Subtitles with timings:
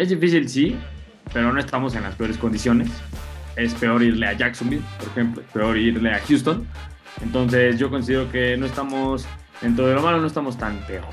[0.00, 0.78] Es difícil, sí,
[1.30, 2.88] pero no estamos en las peores condiciones.
[3.54, 6.66] Es peor irle a Jacksonville, por ejemplo, es peor irle a Houston.
[7.20, 9.26] Entonces yo considero que no estamos,
[9.60, 11.04] dentro de lo malo, no estamos tan peor.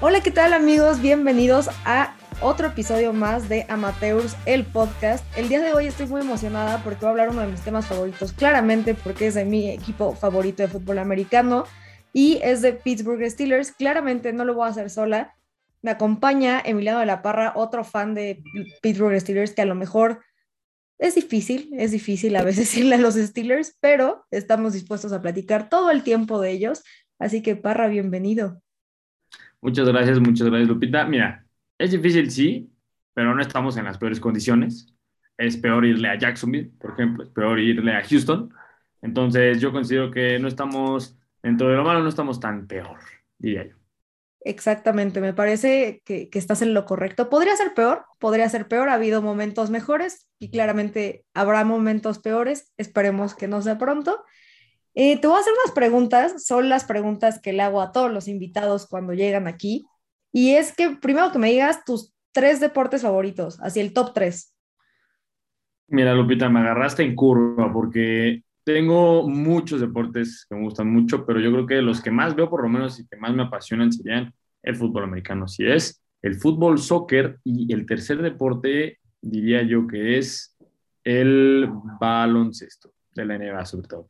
[0.00, 1.00] Hola, ¿qué tal amigos?
[1.00, 5.24] Bienvenidos a otro episodio más de Amateurs, el podcast.
[5.36, 7.86] El día de hoy estoy muy emocionada porque voy a hablar uno de mis temas
[7.86, 11.64] favoritos, claramente porque es de mi equipo favorito de fútbol americano
[12.12, 13.72] y es de Pittsburgh Steelers.
[13.72, 15.34] Claramente no lo voy a hacer sola.
[15.82, 18.42] Me acompaña Emiliano de la Parra, otro fan de
[18.82, 20.20] Pittsburgh Steelers que a lo mejor
[20.98, 25.68] es difícil, es difícil a veces irle a los Steelers, pero estamos dispuestos a platicar
[25.68, 26.84] todo el tiempo de ellos.
[27.18, 28.62] Así que Parra, bienvenido.
[29.60, 31.04] Muchas gracias, muchas gracias, Lupita.
[31.04, 31.47] Mira,
[31.78, 32.70] es difícil, sí,
[33.14, 34.94] pero no estamos en las peores condiciones.
[35.36, 38.52] Es peor irle a Jacksonville, por ejemplo, es peor irle a Houston.
[39.00, 42.98] Entonces, yo considero que no estamos, dentro de lo malo, no estamos tan peor,
[43.38, 43.78] diría yo.
[44.40, 47.28] Exactamente, me parece que, estás en lo correcto.
[47.28, 48.88] Podría ser peor, podría ser peor.
[48.88, 52.72] Ha habido momentos mejores y claramente habrá momentos peores.
[52.76, 54.24] Esperemos que no sea pronto.
[54.94, 58.10] Eh, te voy a hacer unas preguntas, son las preguntas que le hago a todos
[58.10, 59.84] los invitados cuando llegan aquí.
[60.38, 64.54] Y es que primero que me digas tus tres deportes favoritos, así el top tres.
[65.88, 71.40] Mira, Lupita, me agarraste en curva porque tengo muchos deportes que me gustan mucho, pero
[71.40, 73.92] yo creo que los que más veo, por lo menos, y que más me apasionan
[73.92, 75.48] serían el fútbol americano.
[75.48, 80.56] Si es el fútbol, soccer y el tercer deporte, diría yo que es
[81.02, 84.08] el baloncesto de la NBA, sobre todo.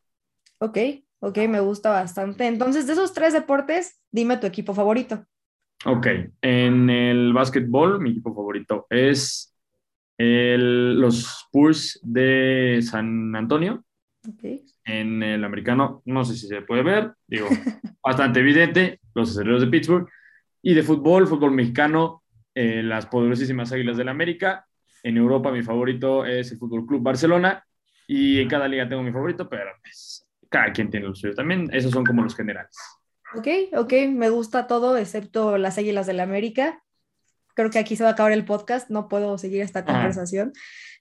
[0.59, 0.77] Ok,
[1.21, 2.47] ok, me gusta bastante.
[2.47, 5.25] Entonces, de esos tres deportes, dime tu equipo favorito.
[5.85, 6.07] Ok,
[6.43, 9.55] en el básquetbol, mi equipo favorito es
[10.19, 13.85] el, los Spurs de San Antonio.
[14.35, 14.65] Okay.
[14.85, 17.47] En el americano, no sé si se puede ver, digo,
[18.03, 20.09] bastante evidente, los aceleros de Pittsburgh.
[20.61, 24.67] Y de fútbol, fútbol mexicano, eh, las poderosísimas Águilas del la América.
[25.05, 27.65] En Europa, mi favorito es el Fútbol Club Barcelona.
[28.09, 31.69] Y en cada liga tengo mi favorito, pero pues, cada quien tiene los suyos también.
[31.73, 32.77] Esos son como los generales.
[33.35, 33.47] Ok,
[33.77, 36.83] ok, me gusta todo excepto las Águilas del la América.
[37.55, 40.53] Creo que aquí se va a acabar el podcast, no puedo seguir esta conversación.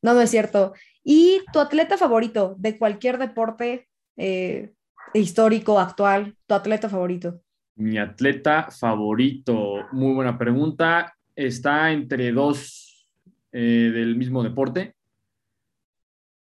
[0.01, 0.73] No, no es cierto.
[1.03, 4.73] ¿Y tu atleta favorito de cualquier deporte eh,
[5.13, 7.41] histórico, actual, tu atleta favorito?
[7.75, 11.15] Mi atleta favorito, muy buena pregunta.
[11.35, 13.07] Está entre dos
[13.51, 14.95] eh, del mismo deporte.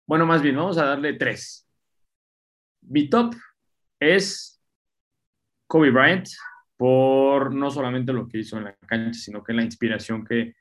[0.07, 1.67] Bueno, más bien, vamos a darle tres.
[2.81, 3.35] Mi top
[4.00, 4.54] es
[5.68, 6.28] Kobe Bryant
[6.78, 10.56] por no solamente lo que hizo en la cancha, sino que la inspiración que,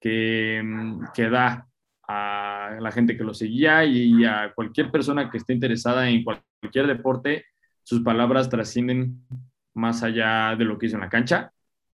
[0.00, 1.66] que, mm, que da
[2.08, 6.86] a la gente que lo seguía y a cualquier persona que esté interesada en cualquier
[6.86, 7.46] deporte,
[7.82, 9.24] sus palabras trascienden
[9.74, 11.52] más allá de lo que hizo en la cancha.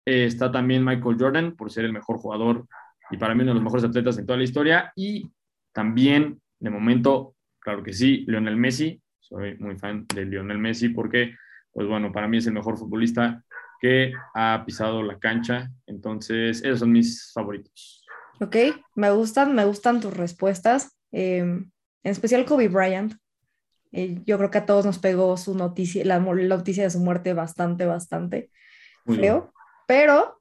[0.06, 2.68] Eh, está también Michael Jordan por ser el mejor jugador
[3.10, 4.92] y para mí uno de los mejores atletas en toda la historia.
[4.96, 5.30] Y
[5.74, 11.36] también, de momento, claro que sí, Lionel Messi soy muy fan de Lionel Messi porque,
[11.76, 13.44] pues bueno, para mí es el mejor futbolista
[13.82, 15.70] que ha pisado la cancha.
[15.86, 18.02] Entonces, esos son mis favoritos.
[18.40, 18.56] Ok,
[18.96, 20.98] me gustan, me gustan tus respuestas.
[21.12, 21.72] Eh, en
[22.04, 23.16] especial Kobe Bryant.
[23.92, 27.00] Eh, yo creo que a todos nos pegó su noticia, la, la noticia de su
[27.00, 28.52] muerte bastante, bastante.
[29.04, 29.44] Bien.
[29.86, 30.38] Pero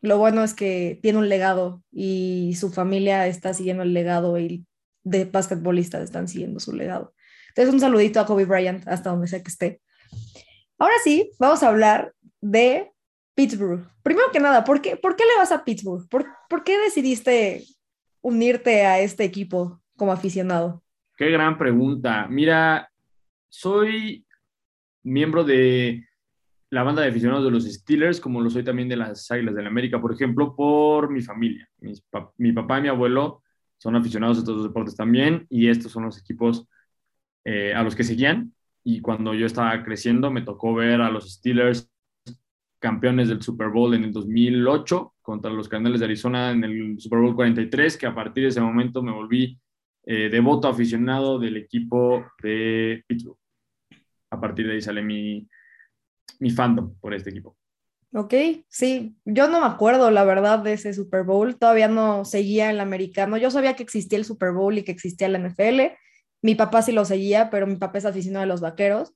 [0.00, 4.64] lo bueno es que tiene un legado y su familia está siguiendo el legado y
[5.02, 7.14] de basquetbolistas están siguiendo su legado.
[7.48, 9.80] Entonces, un saludito a Kobe Bryant, hasta donde sea que esté.
[10.78, 12.92] Ahora sí, vamos a hablar de
[13.34, 13.84] Pittsburgh.
[14.02, 16.08] Primero que nada, ¿por qué, por qué le vas a Pittsburgh?
[16.08, 17.64] ¿Por, ¿Por qué decidiste
[18.20, 20.82] unirte a este equipo como aficionado?
[21.16, 22.28] Qué gran pregunta.
[22.28, 22.90] Mira,
[23.48, 24.24] soy
[25.02, 26.06] miembro de
[26.70, 29.64] la banda de aficionados de los Steelers, como lo soy también de las Águilas del
[29.64, 31.68] la América, por ejemplo, por mi familia.
[32.36, 33.42] mi papá y mi abuelo
[33.78, 36.68] son aficionados a estos deportes también, y estos son los equipos
[37.44, 38.52] eh, a los que seguían.
[38.90, 41.92] Y cuando yo estaba creciendo, me tocó ver a los Steelers
[42.78, 47.18] campeones del Super Bowl en el 2008 contra los Cardenales de Arizona en el Super
[47.18, 49.60] Bowl 43, que a partir de ese momento me volví
[50.06, 53.36] eh, devoto aficionado del equipo de Pittsburgh.
[54.30, 55.46] A partir de ahí sale mi,
[56.40, 57.58] mi fandom por este equipo.
[58.14, 58.32] Ok,
[58.68, 62.80] sí, yo no me acuerdo la verdad de ese Super Bowl, todavía no seguía el
[62.80, 65.92] americano, yo sabía que existía el Super Bowl y que existía la NFL,
[66.42, 69.14] mi papá sí lo seguía, pero mi papá es aficionado a los vaqueros.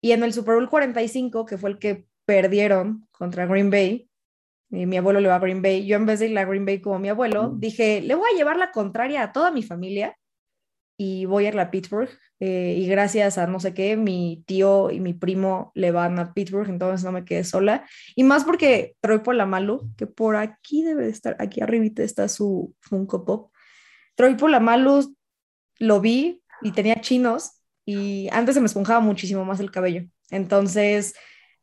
[0.00, 4.08] Y en el Super Bowl 45, que fue el que perdieron contra Green Bay,
[4.70, 6.66] y mi abuelo le va a Green Bay, yo en vez de ir a Green
[6.66, 10.16] Bay como mi abuelo, dije, le voy a llevar la contraria a toda mi familia
[10.96, 12.10] y voy a ir a Pittsburgh.
[12.40, 16.34] Eh, y gracias a no sé qué, mi tío y mi primo le van a
[16.34, 17.86] Pittsburgh, entonces no me quedé sola.
[18.14, 22.74] Y más porque Troy Polamalu, que por aquí debe de estar, aquí arribita está su
[22.80, 23.52] Funko Pop.
[24.16, 25.16] Troy Polamalu
[25.78, 27.52] lo vi y tenía chinos
[27.84, 30.04] y antes se me esponjaba muchísimo más el cabello.
[30.30, 31.14] Entonces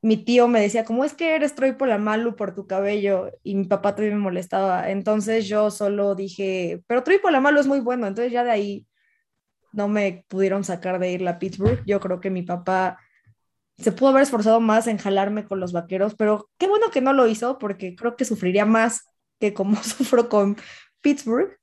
[0.01, 3.31] mi tío me decía, ¿cómo es que eres Troy Polamalu por tu cabello?
[3.43, 4.89] Y mi papá también me molestaba.
[4.89, 8.07] Entonces yo solo dije, pero Troy Polamalu es muy bueno.
[8.07, 8.87] Entonces ya de ahí
[9.73, 11.83] no me pudieron sacar de ir a Pittsburgh.
[11.85, 12.99] Yo creo que mi papá
[13.77, 17.13] se pudo haber esforzado más en jalarme con los vaqueros, pero qué bueno que no
[17.13, 19.05] lo hizo porque creo que sufriría más
[19.39, 20.57] que como sufro con
[21.01, 21.57] Pittsburgh.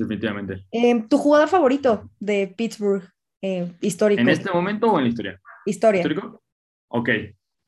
[0.00, 0.64] Definitivamente.
[0.70, 3.04] Em, ¿Tu jugador favorito de Pittsburgh
[3.42, 4.22] eh, histórico?
[4.22, 5.40] ¿En este momento o en la historia?
[5.66, 6.00] Historia.
[6.00, 6.42] ¿Histórico?
[6.88, 7.10] Ok.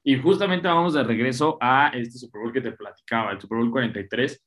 [0.05, 3.71] Y justamente vamos de regreso a este Super Bowl que te platicaba, el Super Bowl
[3.71, 4.43] 43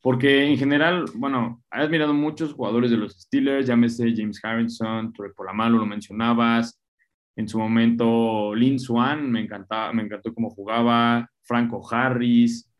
[0.00, 5.34] porque en general, bueno, has admirado muchos jugadores de los Steelers, llámese James Harrison, Torre
[5.34, 6.80] Polamalo, lo mencionabas,
[7.36, 12.70] en su momento Lin Swan, me, encantaba, me encantó cómo jugaba, Franco Harris,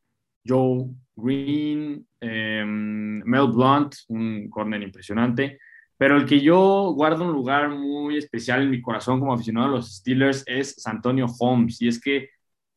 [0.47, 0.87] Joe
[1.21, 5.59] Green, em, Mel Blunt, un corner impresionante,
[5.97, 9.71] pero el que yo guardo un lugar muy especial en mi corazón como aficionado a
[9.71, 12.31] los Steelers es Santonio Holmes, y es que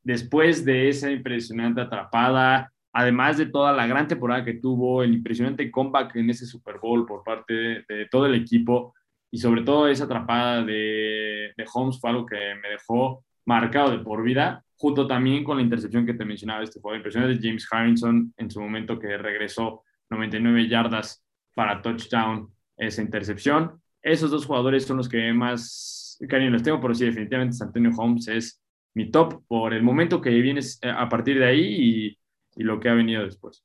[0.04, 5.70] después de esa impresionante atrapada, además de toda la gran temporada que tuvo, el impresionante
[5.72, 7.54] comeback en ese Super Bowl por parte
[7.88, 8.94] de, todo el equipo
[9.30, 14.00] y sobre todo esa atrapada de, de, Holmes fue algo que me dejó marcado de
[14.00, 17.68] por vida, junto también con la intercepción que te mencionaba este juego, impresionante de James
[17.72, 21.24] Harrison en su momento que regresó 99 yardas
[21.56, 23.82] para touchdown esa intercepción.
[24.02, 28.28] Esos dos jugadores son los que más cariño les tengo, pero sí, definitivamente Antonio Holmes
[28.28, 28.62] es
[28.94, 32.18] mi top por el momento que vienes eh, a partir de ahí
[32.56, 33.64] y lo que ha venido después?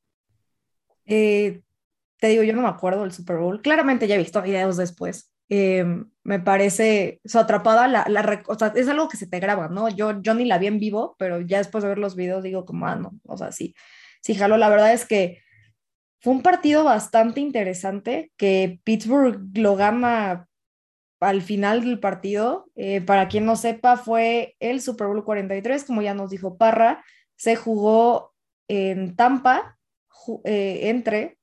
[1.04, 1.62] Eh,
[2.18, 3.60] te digo, yo no me acuerdo del Super Bowl.
[3.60, 5.32] Claramente ya he visto videos después.
[5.48, 5.84] Eh,
[6.24, 9.88] me parece, atrapada, la, la, o sea, es algo que se te graba, ¿no?
[9.88, 12.64] Yo, yo ni la vi en vivo, pero ya después de ver los videos digo
[12.64, 13.74] como, ah, no, o sea, sí,
[14.20, 14.56] sí, jalo.
[14.56, 15.40] La verdad es que
[16.20, 20.48] fue un partido bastante interesante que Pittsburgh lo gana
[21.20, 22.68] al final del partido.
[22.74, 27.04] Eh, para quien no sepa, fue el Super Bowl 43, como ya nos dijo Parra,
[27.36, 28.34] se jugó
[28.68, 29.78] en Tampa
[30.44, 31.38] eh, entre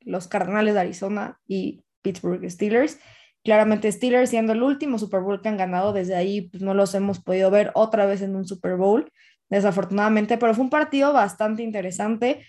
[0.00, 2.98] los Cardenales de Arizona y Pittsburgh Steelers.
[3.44, 6.94] Claramente Steelers siendo el último Super Bowl que han ganado, desde ahí pues, no los
[6.94, 9.12] hemos podido ver otra vez en un Super Bowl,
[9.50, 12.44] desafortunadamente, pero fue un partido bastante interesante.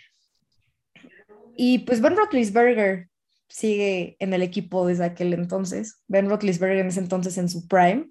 [1.58, 3.10] Y pues Ben Roethlisberger
[3.50, 6.02] sigue en el equipo desde aquel entonces.
[6.08, 8.10] Ben Roethlisberger en ese entonces en su prime.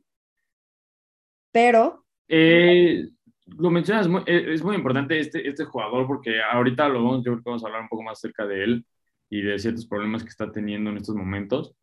[1.52, 2.04] Pero...
[2.28, 3.08] Eh,
[3.46, 7.36] lo mencionas, eh, es muy importante este, este jugador porque ahorita lo vamos, yo creo
[7.38, 8.86] que vamos a hablar un poco más cerca de él
[9.30, 11.74] y de ciertos problemas que está teniendo en estos momentos.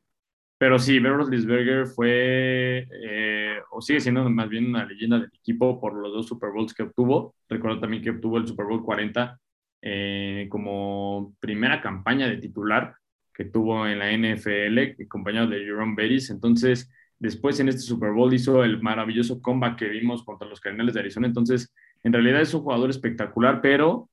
[0.61, 5.81] Pero sí, Ben Roethlisberger fue, eh, o sigue siendo más bien una leyenda del equipo
[5.81, 7.33] por los dos Super Bowls que obtuvo.
[7.49, 9.39] Recuerdo también que obtuvo el Super Bowl 40
[9.81, 12.93] eh, como primera campaña de titular
[13.33, 16.29] que tuvo en la NFL, acompañado de Jerome Bettis.
[16.29, 20.93] Entonces, Después en este Super Bowl hizo el maravilloso comeback que vimos contra los Cardenales
[20.93, 21.27] de Arizona.
[21.27, 21.73] Entonces,
[22.03, 24.09] en realidad es un jugador espectacular, pero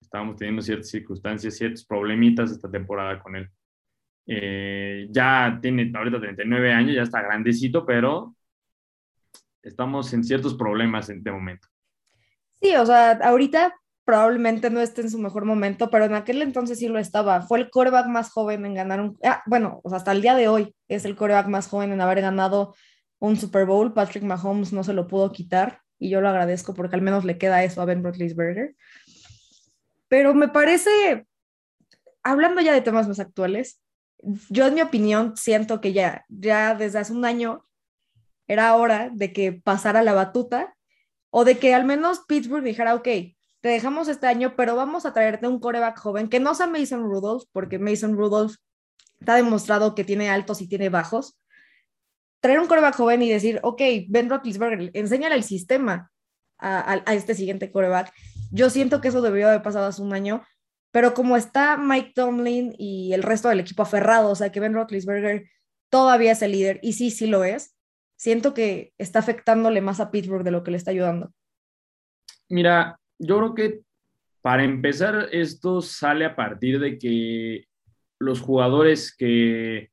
[0.00, 3.48] estábamos teniendo ciertas circunstancias, ciertos problemitas esta temporada con él.
[4.30, 8.36] Eh, ya tiene ahorita 39 años, ya está grandecito, pero
[9.62, 11.66] estamos en ciertos problemas en este momento.
[12.60, 16.78] Sí, o sea, ahorita probablemente no esté en su mejor momento, pero en aquel entonces
[16.78, 17.40] sí lo estaba.
[17.42, 19.18] Fue el coreback más joven en ganar un...
[19.22, 22.74] Ah, bueno, hasta el día de hoy es el coreback más joven en haber ganado
[23.18, 23.94] un Super Bowl.
[23.94, 27.38] Patrick Mahomes no se lo pudo quitar y yo lo agradezco porque al menos le
[27.38, 28.76] queda eso a Ben Roethlisberger.
[30.08, 31.26] Pero me parece,
[32.22, 33.82] hablando ya de temas más actuales,
[34.48, 37.64] yo en mi opinión siento que ya, ya desde hace un año
[38.46, 40.74] era hora de que pasara la batuta
[41.30, 43.08] o de que al menos Pittsburgh dijera, ok,
[43.60, 47.02] te dejamos este año, pero vamos a traerte un coreback joven que no sea Mason
[47.02, 48.54] Rudolph, porque Mason Rudolph
[49.18, 51.38] está demostrado que tiene altos y tiene bajos.
[52.40, 56.10] Traer un coreback joven y decir, ok, Ben Roethlisberger, enséñale el sistema
[56.58, 58.12] a, este siguiente coreback.
[58.52, 60.42] Yo siento que eso debió haber pasado hace un año,
[60.98, 64.74] pero como está Mike Tomlin y el resto del equipo aferrado, o sea, que Ben
[64.74, 65.48] Roethlisberger
[65.90, 67.78] todavía es el líder, y sí, sí lo es,
[68.16, 71.32] siento que está afectándole más a Pittsburgh de lo que le está ayudando.
[72.48, 73.80] Mira, yo creo que
[74.42, 77.66] para empezar, esto sale a partir de que
[78.18, 79.90] los jugadores que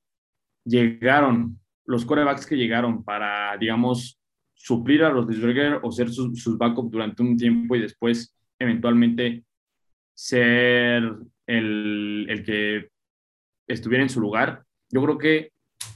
[0.63, 4.19] llegaron, los corebacks que llegaron para, digamos,
[4.55, 9.43] suplir a los Lisberger o ser sus, sus backup durante un tiempo y después eventualmente
[10.15, 11.03] ser
[11.45, 12.89] el, el, que
[13.67, 14.63] estuviera en su lugar.
[14.89, 15.51] Yo creo que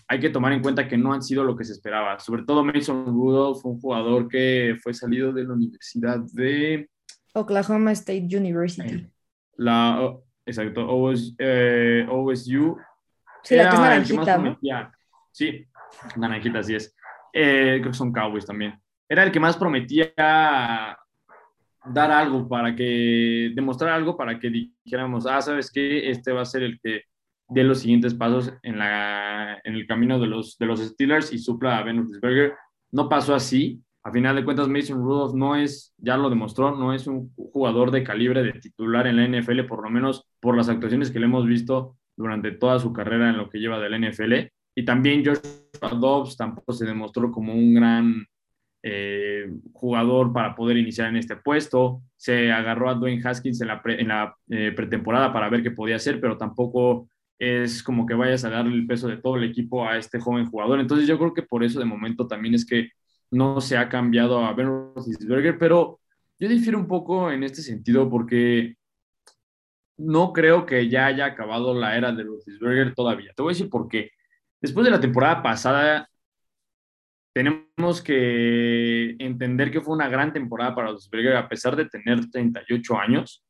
[0.08, 2.20] hay que tomar en cuenta que no han sido lo que se esperaba.
[2.20, 6.90] Sobre todo Mason Rudolph, un jugador que fue salido de la Universidad de
[7.34, 9.08] Oklahoma State University.
[9.56, 10.14] La,
[10.46, 11.38] exacto, OSU.
[11.38, 12.06] Eh,
[13.44, 14.60] sí, la que es naranjita, ¿no?
[15.32, 15.66] Sí,
[16.18, 16.96] naranjita, así es.
[17.32, 18.80] Eh, creo que son Cowboys también.
[19.08, 20.99] Era el que más prometía
[21.94, 26.10] dar algo para que, demostrar algo para que dijéramos, ah, ¿sabes qué?
[26.10, 27.04] Este va a ser el que
[27.48, 31.40] dé los siguientes pasos en, la, en el camino de los, de los Steelers y
[31.40, 32.54] supla a Ben Roethlisberger.
[32.92, 33.82] No pasó así.
[34.04, 37.92] A final de cuentas, Mason Rudolph no es, ya lo demostró, no es un jugador
[37.92, 41.26] de calibre de titular en la NFL, por lo menos por las actuaciones que le
[41.26, 44.34] hemos visto durante toda su carrera en lo que lleva de la NFL.
[44.76, 45.40] Y también Josh
[46.00, 48.26] Dobbs tampoco se demostró como un gran
[48.82, 52.02] eh, jugador para poder iniciar en este puesto.
[52.16, 56.38] Se agarró a Dwayne Haskins en la, eh, pretemporada para ver qué podía hacer, pero
[56.38, 60.20] tampoco es como que vayas a darle el peso de todo el equipo a este
[60.20, 60.80] joven jugador.
[60.80, 62.90] Entonces yo creo que por eso de momento también es que
[63.32, 66.00] no se ha cambiado a Ben Roethlisberger, pero
[66.40, 68.76] yo difiero un poco en este sentido porque
[69.98, 73.34] no creo que ya haya acabado la era de Roethlisberger todavía.
[73.36, 74.12] Te voy a decir por qué.
[74.62, 76.10] Después de la temporada pasada,
[77.34, 82.98] tenemos que entender que fue una gran temporada para Roethlisberger a pesar de tener 38
[82.98, 83.44] años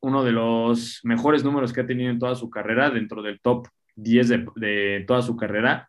[0.00, 3.68] uno de los mejores números que ha tenido en toda su carrera, dentro del top
[3.96, 5.88] 10 de, toda su carrera.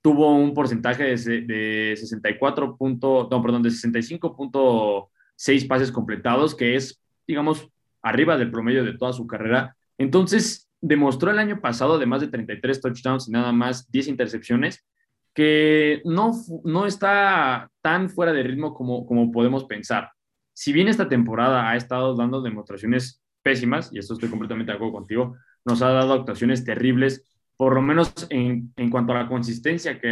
[0.00, 2.76] Tuvo un porcentaje de, 64.
[2.78, 7.68] no, perdón, de 65.6 pases completados, que es, digamos,
[8.00, 9.76] arriba del promedio de toda su carrera.
[9.98, 14.86] Entonces, demostró el año pasado, además de 33 touchdowns y nada más 10 intercepciones,
[15.34, 16.32] que no,
[16.64, 20.10] no está tan fuera de ritmo como, como podemos pensar.
[20.52, 24.94] Si bien esta temporada ha estado dando demostraciones pésimas, y esto estoy completamente de acuerdo
[24.94, 27.24] contigo, nos ha dado actuaciones terribles,
[27.56, 30.10] por lo menos en, en cuanto a la consistencia que,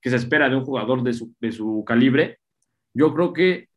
[0.00, 2.38] que se espera de un jugador de su, de su calibre,
[2.94, 3.68] yo creo que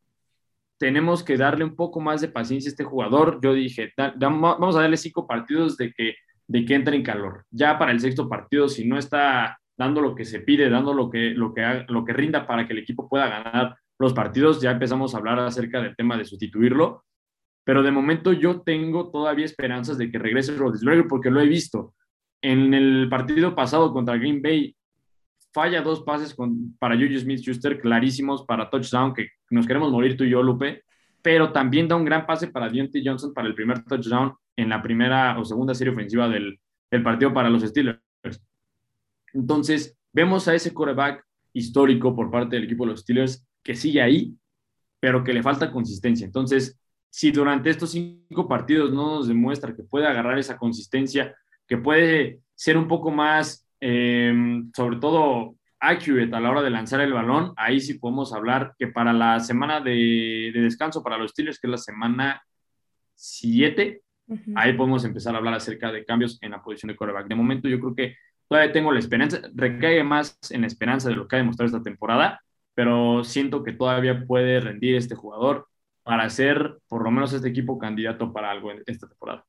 [0.80, 3.38] tenemos que darle un poco más de paciencia a este jugador.
[3.42, 6.14] Yo dije, vamos a darle cinco partidos de que,
[6.48, 7.44] de que entre en calor.
[7.50, 11.10] Ya para el sexto partido, si no está dando lo que se pide, dando lo
[11.10, 14.62] que, lo que, lo que rinda para que el equipo pueda ganar los partidos.
[14.62, 17.04] Ya empezamos a hablar acerca del tema de sustituirlo,
[17.62, 21.94] pero de momento yo tengo todavía esperanzas de que regrese Rodríguez porque lo he visto.
[22.42, 24.74] En el partido pasado contra Green Bay,
[25.52, 30.24] falla dos pases con, para Juju Smith-Schuster clarísimos para touchdown, que nos queremos morir tú
[30.24, 30.84] y yo, Lupe,
[31.22, 34.82] pero también da un gran pase para Deontay Johnson para el primer touchdown en la
[34.82, 36.58] primera o segunda serie ofensiva del,
[36.90, 38.00] del partido para los Steelers.
[39.32, 44.00] Entonces, vemos a ese coreback histórico por parte del equipo de los Steelers que sigue
[44.00, 44.34] ahí,
[44.98, 46.24] pero que le falta consistencia.
[46.24, 46.78] Entonces,
[47.10, 51.34] si durante estos cinco partidos no nos demuestra que puede agarrar esa consistencia,
[51.66, 57.00] que puede ser un poco más, eh, sobre todo, accurate a la hora de lanzar
[57.00, 61.58] el balón, ahí sí podemos hablar que para la semana de, descanso para los Steelers,
[61.58, 62.42] que es la semana
[63.14, 64.02] 7,
[64.54, 67.26] ahí podemos empezar a hablar acerca de cambios en la posición de coreback.
[67.26, 71.16] De momento, yo creo que todavía tengo la esperanza, recae más en la esperanza de
[71.16, 72.40] lo que ha demostrado esta temporada,
[72.74, 75.66] pero siento que todavía puede rendir este jugador
[76.02, 79.44] para ser por lo menos este equipo candidato para algo en esta temporada.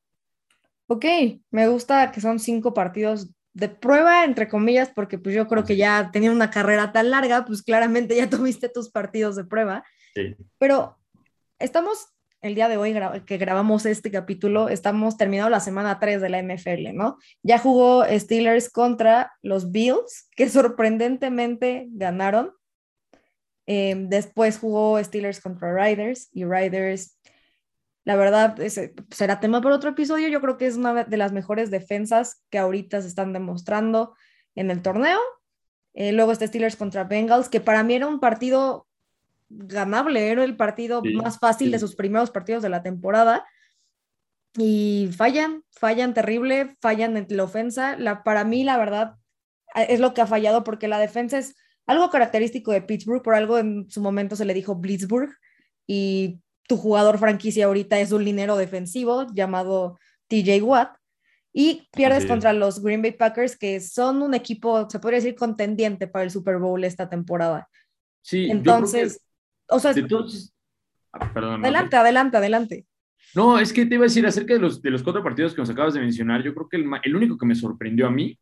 [0.86, 1.04] Ok,
[1.50, 5.76] me gusta que son cinco partidos de prueba, entre comillas, porque pues yo creo que
[5.76, 9.84] ya tenía una carrera tan larga, pues claramente ya tuviste tus partidos de prueba.
[10.14, 10.36] Sí.
[10.58, 10.98] Pero
[11.58, 12.92] estamos el día de hoy
[13.24, 17.16] que grabamos este capítulo, estamos terminando la semana 3 de la NFL, ¿no?
[17.42, 22.52] Ya jugó Steelers contra los Bills, que sorprendentemente ganaron.
[23.64, 27.16] Em, después jugó Steelers contra Riders y Riders,
[28.04, 28.56] la verdad,
[29.10, 30.28] será tema para otro episodio.
[30.28, 34.14] Yo creo que es una de las mejores defensas que ahorita se están demostrando
[34.54, 35.20] en el torneo.
[35.94, 38.88] Eh, luego está Steelers contra Bengals, que para mí era un partido
[39.48, 43.46] ganable, era el partido más fácil de sus primeros partidos de la temporada.
[44.54, 47.96] Y fallan, fallan terrible, fallan en la ofensa.
[47.96, 49.14] La, para mí, la verdad,
[49.74, 51.56] es lo que ha fallado porque la defensa es
[51.86, 55.30] algo característico de Pittsburgh, por algo en su momento se le dijo Blitzburg
[55.86, 60.96] y tu jugador franquicia ahorita es un linero defensivo llamado TJ Watt
[61.52, 66.06] y pierdes contra los Green Bay Packers que son un equipo, se podría decir, contendiente
[66.06, 67.68] para el Super Bowl esta temporada.
[68.22, 69.20] Sí, entonces
[69.72, 69.92] o sea,
[71.12, 72.86] ah, adelante, adelante, adelante.
[73.34, 75.62] No, es que te iba a decir acerca de los, de los cuatro partidos que
[75.62, 76.42] nos acabas de mencionar.
[76.42, 78.38] Yo creo que el, el único que me sorprendió a mí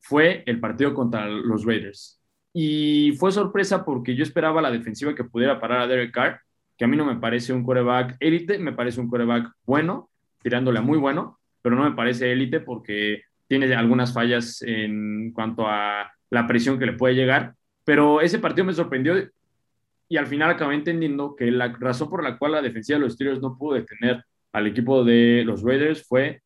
[0.00, 2.20] fue el partido contra los Raiders.
[2.54, 6.40] Y fue sorpresa porque yo esperaba la defensiva que pudiera parar a Derek Carr,
[6.76, 10.10] que a mí no me parece un coreback élite, me parece un coreback bueno,
[10.42, 15.66] tirándole a muy bueno, pero no me parece élite porque tiene algunas fallas en cuanto
[15.66, 17.54] a la presión que le puede llegar.
[17.84, 19.14] Pero ese partido me sorprendió
[20.08, 23.14] y al final acabé entendiendo que la razón por la cual la defensiva de los
[23.14, 26.42] Steelers no pudo detener al equipo de los Raiders fue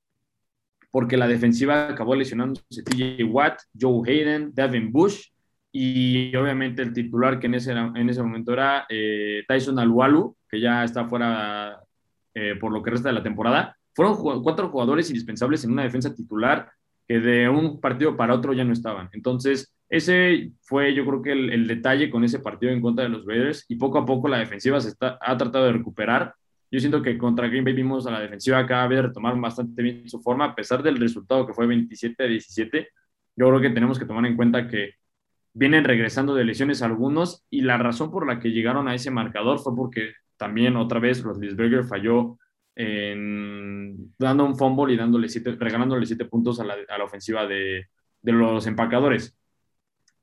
[0.91, 5.29] porque la defensiva acabó lesionándose TJ Watt, Joe Hayden, Devin Bush
[5.79, 10.59] y obviamente el titular que en ese, en ese momento era eh, Tyson Alualu, que
[10.59, 11.79] ya está fuera
[12.33, 13.77] eh, por lo que resta de la temporada.
[13.95, 16.71] Fueron cuatro jugadores indispensables en una defensa titular
[17.07, 19.11] que de un partido para otro ya no estaban.
[19.13, 23.27] Entonces, ese fue yo creo que el, detalle con ese partido en contra de los
[23.27, 26.35] Raiders y poco a poco la defensiva se está, ha tratado de recuperar.
[26.71, 30.09] Yo siento que contra Green Bay vimos a la defensiva cada vez retomar bastante bien
[30.09, 32.89] su forma, a pesar del resultado que fue 27 a 17.
[33.37, 34.95] Yo creo que tenemos que tomar en cuenta que
[35.57, 39.59] vienen regresando de lesiones algunos y la razón por la que llegaron a ese marcador
[39.59, 42.39] fue porque también otra vez Rodlisberger falló
[42.75, 47.47] en, dando un fumble y dándole siete, regalándole siete puntos a la, a la ofensiva
[47.47, 47.87] de,
[48.21, 49.35] de, los empacadores.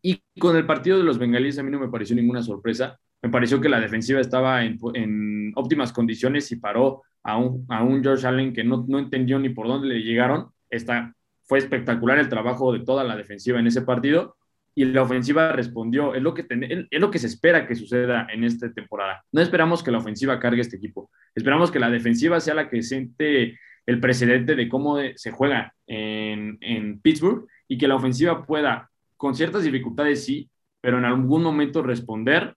[0.03, 2.99] Y con el partido de los bengalíes a mí no me pareció ninguna sorpresa.
[3.23, 7.81] Me pareció que la defensiva estaba en, en óptimas condiciones y paró a un, a
[7.81, 10.51] un George Allen que no, no entendió ni por dónde le llegaron.
[10.69, 14.35] Está, fue espectacular el trabajo de toda la defensiva en ese partido
[14.75, 16.15] y la ofensiva respondió.
[16.15, 19.23] Es lo, que es lo que se espera que suceda en esta temporada.
[19.31, 21.11] No esperamos que la ofensiva cargue este equipo.
[21.35, 26.57] Esperamos que la defensiva sea la que siente el precedente de cómo se juega en,
[26.61, 30.49] en Pittsburgh y que la ofensiva pueda, con ciertas dificultades sí,
[30.81, 32.55] pero en algún momento responder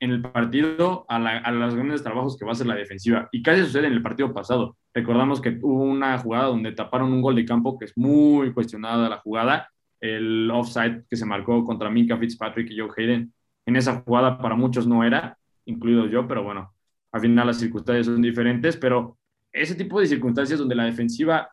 [0.00, 3.28] en el partido a, a, los grandes trabajos que va a hacer la defensiva.
[3.32, 4.76] Y casi sucede en el partido pasado.
[4.94, 9.08] Recordamos que hubo una jugada donde taparon un gol de campo que es muy cuestionada
[9.08, 9.68] la jugada
[10.00, 13.32] el offside que se marcó contra Minka Fitzpatrick y Joe Hayden.
[13.66, 16.72] En esa jugada para muchos no era, incluido yo, pero bueno,
[17.12, 19.18] al final las circunstancias son diferentes, pero
[19.52, 21.50] ese tipo de circunstancias donde la defensiva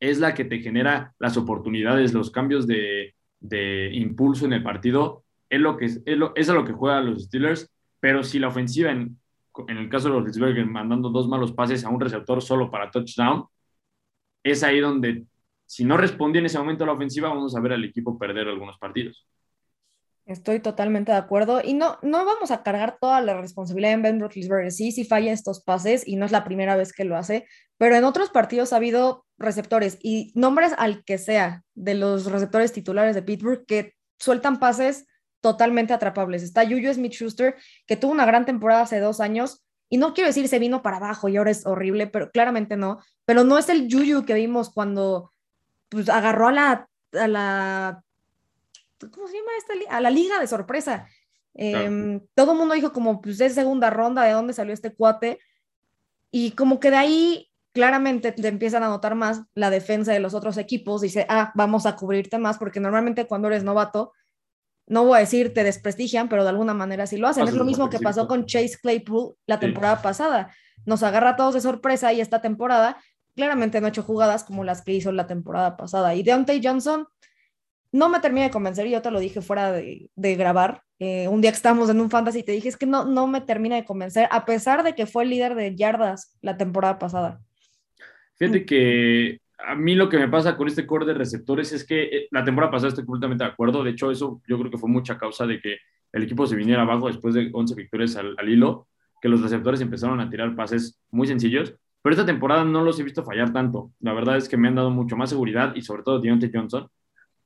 [0.00, 5.24] es la que te genera las oportunidades, los cambios de, de impulso en el partido,
[5.48, 8.90] es, lo que, es, es a lo que juegan los Steelers, pero si la ofensiva,
[8.90, 9.18] en,
[9.66, 12.90] en el caso de los Pittsburgh, mandando dos malos pases a un receptor solo para
[12.90, 13.44] touchdown,
[14.44, 15.24] es ahí donde
[15.68, 18.48] si no respondía en ese momento a la ofensiva, vamos a ver al equipo perder
[18.48, 19.28] algunos partidos.
[20.24, 21.60] Estoy totalmente de acuerdo.
[21.62, 24.72] Y no, no vamos a cargar toda la responsabilidad en Ben Roethlisberger.
[24.72, 27.96] Sí, sí falla estos pases y no es la primera vez que lo hace, pero
[27.96, 33.14] en otros partidos ha habido receptores y nombres al que sea de los receptores titulares
[33.14, 35.06] de Pittsburgh que sueltan pases
[35.42, 36.42] totalmente atrapables.
[36.42, 40.48] Está Juju Smith-Schuster, que tuvo una gran temporada hace dos años, y no quiero decir
[40.48, 43.00] se vino para abajo y ahora es horrible, pero claramente no.
[43.26, 45.30] Pero no es el Juju que vimos cuando
[45.88, 48.04] pues agarró a la, a la,
[48.98, 49.96] ¿cómo se llama esta?
[49.96, 51.06] A la liga de sorpresa.
[51.54, 55.40] Em, todo el mundo dijo como, pues es segunda ronda, ¿de dónde salió este cuate?
[56.30, 60.34] Y como que de ahí claramente te empiezan a notar más la defensa de los
[60.34, 64.12] otros equipos, dice, ah, vamos a cubrirte más, porque normalmente cuando eres novato,
[64.86, 67.46] no voy a decir te desprestigian, pero de alguna manera sí lo hacen.
[67.46, 70.54] es lo mismo que pasó con Chase Claypool la temporada pasada.
[70.86, 72.96] Nos agarra a todos de sorpresa y esta temporada
[73.38, 76.12] claramente no ha hecho jugadas como las que hizo la temporada pasada.
[76.16, 77.06] Y Deontay Johnson
[77.92, 80.82] no me termina de convencer, y yo te lo dije fuera de, grabar.
[80.98, 83.40] Eh, un día que estábamos en un fantasy te dije, es que no, no me
[83.40, 87.40] termina de convencer, a pesar de que fue el líder de yardas la temporada pasada.
[88.34, 92.02] Fíjate que a mí lo que me pasa con este core de receptores es que
[92.02, 93.84] eh, la temporada pasada estoy completamente de acuerdo.
[93.84, 95.76] De hecho, eso yo creo que fue mucha causa de que
[96.12, 98.88] el equipo se viniera abajo después de 11 victorias al, al hilo,
[99.22, 103.02] que los receptores empezaron a tirar pases muy sencillos pero esta temporada no los he
[103.02, 103.92] visto fallar tanto.
[104.00, 106.88] La verdad es que me han dado mucho más seguridad y sobre todo Deontay Johnson.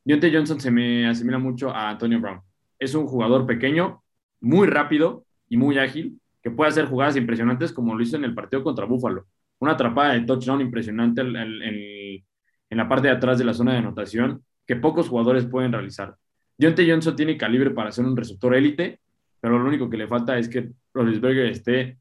[0.05, 2.41] Deontay Johnson se me asimila mucho a Antonio Brown.
[2.79, 4.03] Es un jugador pequeño,
[4.41, 8.35] muy rápido y muy ágil, que puede hacer jugadas impresionantes como lo hizo en el
[8.35, 9.27] partido contra Buffalo.
[9.61, 12.25] Una atrapada de touchdown impresionante en,
[12.71, 16.17] la parte de atrás de la zona de anotación que pocos jugadores pueden realizar.
[16.59, 19.01] Deontay Johnson tiene calibre para ser un receptor élite,
[19.41, 21.99] pero lo único que le falta es que Rodríguez esté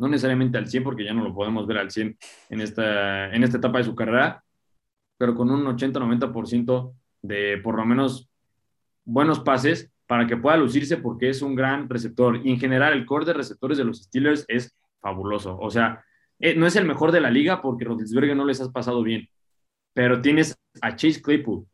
[0.00, 2.16] no necesariamente al 100 porque ya no lo podemos ver al 100
[2.48, 4.42] en esta, en esta etapa de su carrera,
[5.18, 8.30] pero con un 80-90% de por lo menos
[9.04, 12.40] buenos pases para que pueda lucirse porque es un gran receptor.
[12.42, 15.58] Y en general el core de receptores de los Steelers es fabuloso.
[15.60, 16.02] O sea,
[16.38, 19.28] eh, no es el mejor de la liga porque Rodríguez no les has pasado bien,
[19.92, 21.66] pero tienes a Chase Claypool,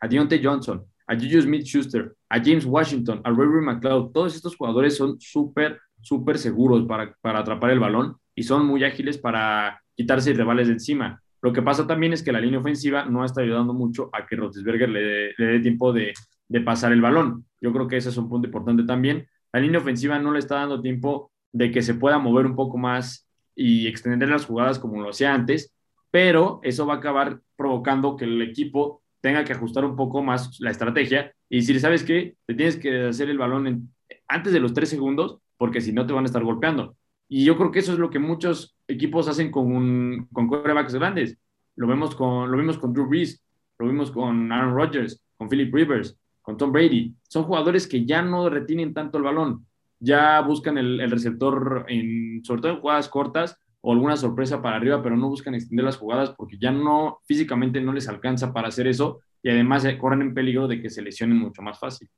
[0.00, 4.12] a Deontay Johnson, a Juju Smith-Schuster, a James Washington, a Ray McLeod.
[4.12, 8.84] Todos estos jugadores son súper súper seguros para, para atrapar el balón y son muy
[8.84, 11.20] ágiles para quitarse rivales de encima.
[11.40, 14.36] Lo que pasa también es que la línea ofensiva no está ayudando mucho a que
[14.36, 16.12] Rotisberger le, le dé tiempo de,
[16.48, 17.44] de, pasar el balón.
[17.60, 19.26] Yo creo que ese es un punto importante también.
[19.52, 22.78] La línea ofensiva no le está dando tiempo de que se pueda mover un poco
[22.78, 25.74] más y extender las jugadas como lo hacía antes,
[26.10, 30.58] pero eso va a acabar provocando que el equipo tenga que ajustar un poco más
[30.60, 32.36] la estrategia y decir, ¿sabes qué?
[32.46, 33.90] Te tienes que hacer el balón
[34.28, 36.96] antes de los tres segundos porque si no te van a estar golpeando.
[37.28, 41.38] Y yo creo que eso es lo que muchos equipos hacen con, con quarterbacks grandes.
[41.76, 43.42] Lo vemos con, lo vimos con Drew Brees,
[43.78, 47.14] lo vimos con Aaron Rodgers, con Philip Rivers, con Tom Brady.
[47.22, 49.66] Son jugadores que ya no retienen tanto el balón,
[49.98, 55.02] ya buscan el, receptor, en, sobre todo en jugadas cortas o alguna sorpresa para arriba,
[55.02, 58.86] pero no buscan extender las jugadas porque ya no, físicamente no les alcanza para hacer
[58.86, 62.08] eso y además corren en peligro de que se lesionen mucho más fácil.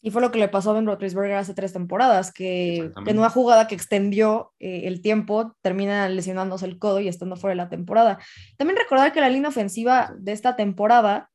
[0.00, 3.30] Y fue lo que le pasó a Ben Roethlisberger hace tres temporadas, que en una
[3.30, 7.68] jugada que extendió eh, el tiempo termina lesionándose el codo y estando fuera de la
[7.68, 8.18] temporada.
[8.56, 11.30] También recordar que la línea ofensiva de esta temporada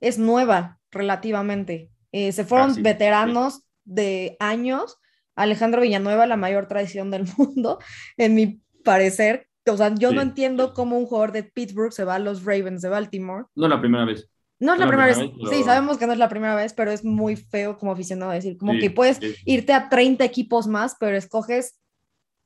[0.00, 1.90] es nueva relativamente.
[2.12, 4.98] Eh, se fueron veteranos de años.
[5.34, 7.78] Alejandro Villanueva, la mayor tradición del mundo,
[8.16, 9.48] en mi parecer.
[9.68, 12.82] O sea, yo no entiendo cómo un jugador de Pittsburgh se va a los Ravens
[12.82, 13.46] de Baltimore.
[13.56, 14.30] No es la primera vez.
[14.58, 15.18] No es la, primera, vez.
[15.18, 18.56] Sí, sabemos que no es la primera vez, pero es muy feo como aficionado decir,
[18.56, 21.78] como que puedes irte a 30 equipos más, pero escoges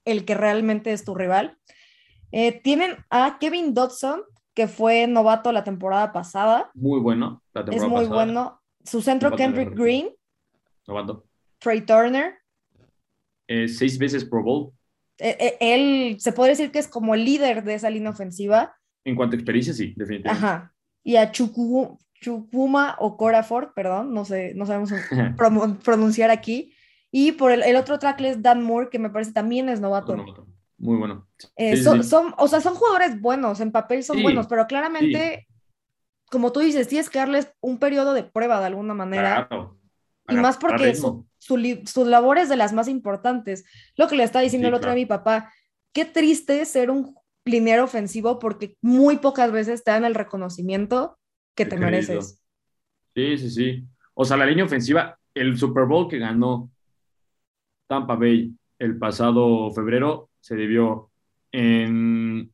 [0.04, 1.56] el que realmente es tu rival.
[2.32, 4.22] Eh, tienen a Kevin Dodson,
[4.54, 6.70] que fue novato la temporada pasada.
[6.74, 7.42] Muy bueno.
[7.70, 8.60] es muy bueno.
[8.84, 10.10] Su centro, Kendrick Green.
[10.88, 11.26] Novato.
[11.58, 12.38] Trey Turner.
[13.46, 14.72] Eh, seis veces Pro Bowl.
[15.18, 18.74] Eh, él se puede decir que es como el líder de esa línea ofensiva.
[19.04, 20.46] En cuanto a experiencia, sí, definitivamente.
[20.46, 24.90] Ajá y a Chukuma o Corafor, perdón, no sé, no sabemos
[25.84, 26.74] pronunciar aquí.
[27.10, 30.16] Y por el, otro track es Dan Moore, que me parece también es novato.
[30.78, 31.28] Muy bueno.
[31.56, 35.46] Eh, son, o sea, son jugadores buenos, en papel son buenos, pero claramente,
[36.30, 39.48] como tú dices, tienes que darles un periodo de prueba de alguna manera.
[40.28, 43.64] Y más porque su, su, labor es de las más importantes.
[43.96, 45.52] Lo que le está diciendo el otro a mi papá,
[45.92, 51.18] qué triste ser un liniero ofensivo porque muy pocas veces te dan el reconocimiento
[51.54, 52.40] que te mereces.
[53.14, 53.84] Sí, sí, sí.
[54.14, 56.70] O sea, la línea ofensiva, el Super Bowl que ganó
[57.86, 61.10] Tampa Bay el pasado febrero se debió
[61.52, 62.50] en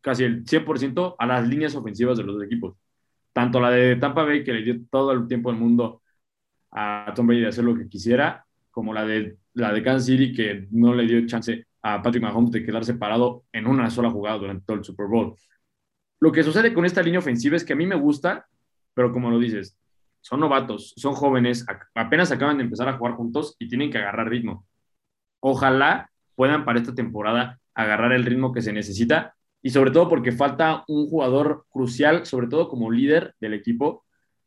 [0.00, 2.76] casi el 100% a las líneas ofensivas de los dos equipos.
[3.32, 6.02] Tanto la de Tampa Bay, que le dio todo el tiempo del mundo
[6.70, 10.32] a Tom Brady de hacer lo que quisiera, como la de, la de Kansas City,
[10.32, 14.38] que no le dio chance a Patrick Mahomes de quedar separado en una sola jugada
[14.38, 15.36] durante todo el Super Bowl.
[16.18, 18.46] Lo que sucede con esta línea ofensiva es que a mí me gusta,
[18.94, 19.78] pero como lo dices,
[20.22, 24.30] son novatos, son jóvenes, apenas acaban de empezar a jugar juntos y tienen que agarrar
[24.30, 24.66] ritmo.
[25.40, 30.32] Ojalá puedan para esta temporada agarrar el ritmo que se necesita y sobre todo porque
[30.32, 34.06] falta un jugador crucial, sobre todo como líder del equipo,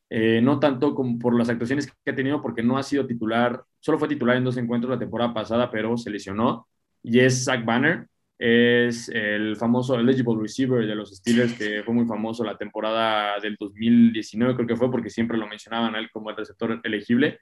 [0.09, 3.63] eh, no tanto como por las actuaciones que ha tenido, porque no ha sido titular,
[3.79, 6.67] solo fue titular en dos encuentros la temporada pasada, pero se lesionó
[7.03, 8.07] y es Zach Banner.
[8.39, 13.55] Es el famoso eligible receiver de los Steelers que fue muy famoso la temporada del
[13.59, 17.39] 2019, creo que fue porque siempre lo mencionaban a él como el receptor elegible.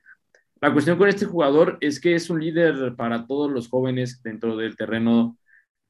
[0.61, 4.55] La cuestión con este jugador es que es un líder para todos los jóvenes dentro
[4.55, 5.37] del terreno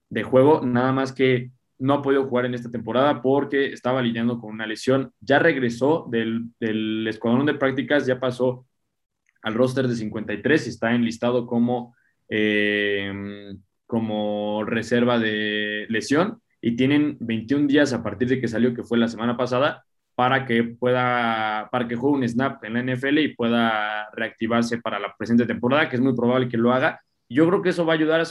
[0.10, 4.39] de juego, nada más que no ha podido jugar en esta temporada porque estaba lidiando
[4.39, 5.13] con una lesión.
[5.19, 8.65] Ya regresó del, del escuadrón de prácticas, ya pasó
[9.43, 11.95] al roster de 53 y está enlistado como
[12.29, 13.11] eh,
[13.85, 18.97] como reserva de lesión y tienen 21 días a partir de que salió, que fue
[18.97, 19.85] la semana pasada,
[20.15, 24.97] para que pueda, para que juegue un snap en la NFL y pueda reactivarse para
[24.99, 27.01] la presente temporada, que es muy probable que lo haga.
[27.29, 28.21] Yo creo que eso va a ayudar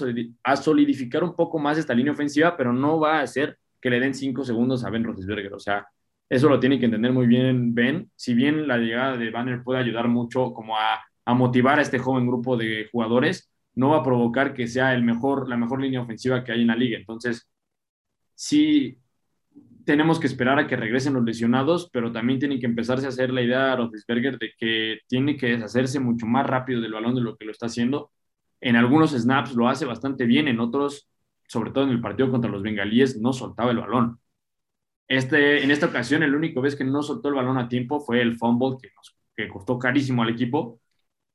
[0.43, 4.01] a solidificar un poco más esta línea ofensiva, pero no va a hacer que le
[4.01, 5.53] den cinco segundos a Ben Roethlisberger.
[5.53, 5.87] O sea,
[6.29, 8.11] eso lo tiene que entender muy bien Ben.
[8.17, 11.99] Si bien la llegada de Banner puede ayudar mucho como a, a motivar a este
[11.99, 16.03] joven grupo de jugadores, no va a provocar que sea el mejor, la mejor línea
[16.03, 16.99] ofensiva que hay en la liga.
[16.99, 17.49] Entonces,
[18.35, 18.99] sí
[19.85, 23.31] tenemos que esperar a que regresen los lesionados, pero también tienen que empezarse a hacer
[23.31, 27.21] la idea a Roethlisberger de que tiene que deshacerse mucho más rápido del balón de
[27.21, 28.11] lo que lo está haciendo.
[28.61, 31.09] En algunos snaps lo hace bastante bien, en otros,
[31.49, 34.21] sobre todo en el partido contra los bengalíes, no soltaba el balón.
[35.07, 38.23] Este, en esta ocasión, el único vez que no soltó el balón a tiempo fue
[38.23, 40.81] el fumble que, nos, que costó carísimo al equipo,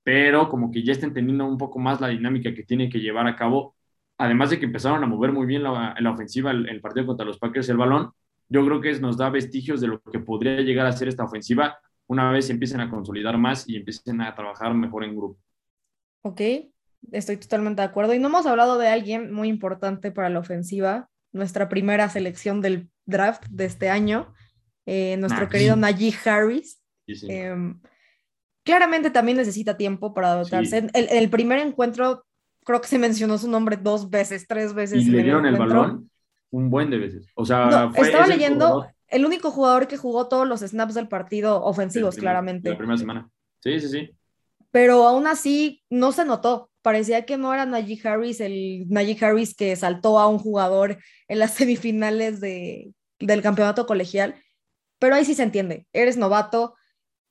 [0.10, 3.28] pero como que ya está entendiendo un poco más la dinámica que tiene que llevar
[3.28, 3.76] a cabo,
[4.18, 7.28] además de que empezaron a mover muy bien la, la ofensiva el, el, partido contra
[7.28, 8.10] los Packers el balón,
[8.48, 11.78] yo creo que nos da vestigios de lo que podría llegar a ser esta ofensiva
[12.08, 15.38] una vez empiecen a consolidar más y empiecen a trabajar mejor en grupo.
[16.24, 16.42] Ok,
[17.12, 18.16] estoy totalmente de acuerdo.
[18.16, 22.90] Y no hemos hablado de alguien muy importante para la ofensiva, nuestra primera selección del
[23.06, 24.34] draft de este año,
[24.88, 26.82] eh, nuestro querido Najee Harris.
[27.06, 27.28] Sí, sí.
[27.30, 27.76] Eh,
[28.64, 30.90] claramente también necesita tiempo para adaptarse.
[30.94, 32.26] El, el, primer encuentro
[32.64, 35.06] creo que se mencionó su nombre dos veces, tres veces.
[35.06, 36.10] Y le dieron el, balón
[36.52, 37.28] un buen de veces.
[37.36, 42.16] O sea, estaba leyendo el único jugador que jugó todos los snaps del partido ofensivos,
[42.16, 42.70] claramente.
[42.70, 43.30] La primera semana.
[43.62, 44.10] Sí, sí, sí.
[44.72, 46.70] Pero aún así no se notó.
[46.82, 51.40] Parecía que no era Najee Harris, el Najee Harris que saltó a un jugador en
[51.40, 54.36] las semifinales de, del campeonato colegial.
[55.00, 55.88] Pero ahí sí se entiende.
[55.94, 56.76] Eres novato,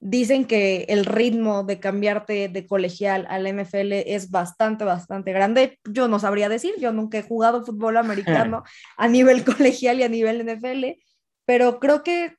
[0.00, 5.78] Dicen que el ritmo de cambiarte de colegial al NFL es bastante, bastante grande.
[5.90, 8.62] Yo no sabría decir, yo nunca he jugado fútbol americano
[8.96, 11.00] a nivel colegial y a nivel NFL,
[11.44, 12.36] pero creo que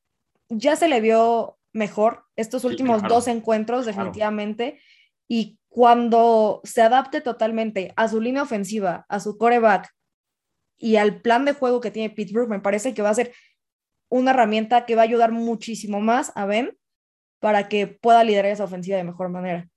[0.47, 4.79] ya se le vio mejor estos últimos dos encuentros definitivamente
[5.27, 9.89] y cuando se adapte totalmente a su línea ofensiva, a su coreback
[10.77, 13.33] y al plan de juego que tiene Pittsburgh, me parece que va a ser
[14.09, 16.78] una herramienta que va a ayudar muchísimo más a Ben
[17.39, 19.67] para que pueda liderar esa ofensiva de mejor manera.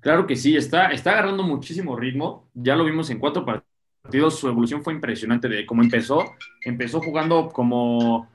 [0.00, 2.48] Claro que sí, está, está agarrando muchísimo ritmo.
[2.54, 4.38] Ya lo vimos en cuatro partidos.
[4.38, 6.24] Su evolución fue impresionante de cómo empezó.
[6.64, 8.28] Empezó jugando como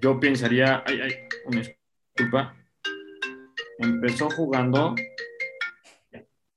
[0.00, 0.84] yo pensaría.
[0.86, 1.12] Ay, ay,
[1.46, 2.54] una disculpa.
[3.78, 4.94] Empezó jugando.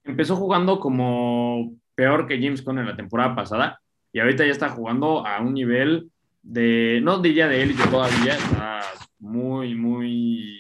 [0.04, 3.82] Empezó jugando como peor que James Conner la temporada pasada.
[4.14, 6.12] Y ahorita ya está jugando a un nivel
[6.44, 7.00] de.
[7.02, 8.36] No diría de élite todavía.
[8.36, 8.82] Está
[9.22, 10.60] muy, muy,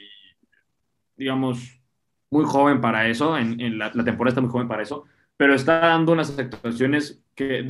[1.17, 1.82] digamos,
[2.30, 6.13] muy joven para eso, en, la, temporada está muy joven para eso, pero está dando
[6.13, 7.65] unas actuaciones que,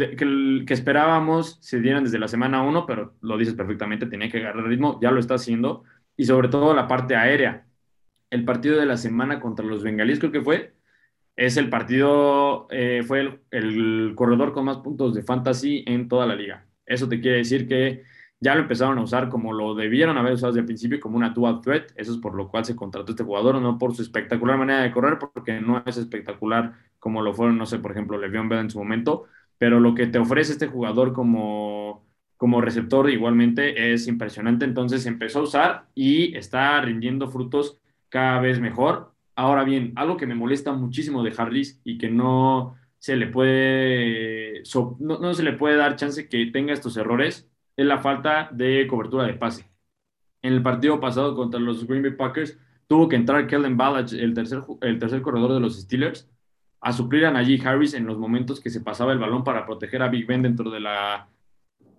[0.67, 4.65] que, esperábamos se dieran desde la semana 1, pero lo dices perfectamente, tenía que agarrar
[4.65, 5.83] ritmo, ya lo está haciendo,
[6.17, 7.65] y sobre todo la parte aérea.
[8.29, 10.75] El partido de la semana contra los bengalíes creo que fue,
[11.35, 16.27] es el partido, eh, fue el, el corredor con más puntos de fantasy en toda
[16.27, 16.67] la liga.
[16.85, 18.03] Eso te quiere decir que
[18.41, 21.29] ya lo empezaron a usar como lo debieron haber usado desde el principio, como una
[21.29, 21.91] dual threat.
[21.95, 24.91] Eso es por lo cual se contrató este jugador, no por su espectacular manera de
[24.91, 28.69] correr, porque no es espectacular como lo fueron, no sé, por ejemplo, Le'Veon Bell en
[28.71, 29.25] su momento,
[29.59, 32.03] pero lo que te ofrece este jugador como,
[32.35, 34.65] como receptor igualmente es impresionante.
[34.65, 39.13] Entonces empezó a usar y está rindiendo frutos cada vez mejor.
[39.35, 44.63] Ahora bien, algo que me molesta muchísimo de Harris y que no se le puede,
[44.99, 48.87] no, no se le puede dar chance que tenga estos errores es la falta de
[48.87, 49.65] cobertura de pase.
[50.41, 52.57] En el partido pasado contra los Green Bay Packers,
[52.87, 56.29] tuvo que entrar Kellen Ballage, el tercer, el tercer corredor de los Steelers,
[56.81, 60.01] a suplir a Najee Harris en los momentos que se pasaba el balón para proteger
[60.01, 61.29] a Big Ben dentro de la,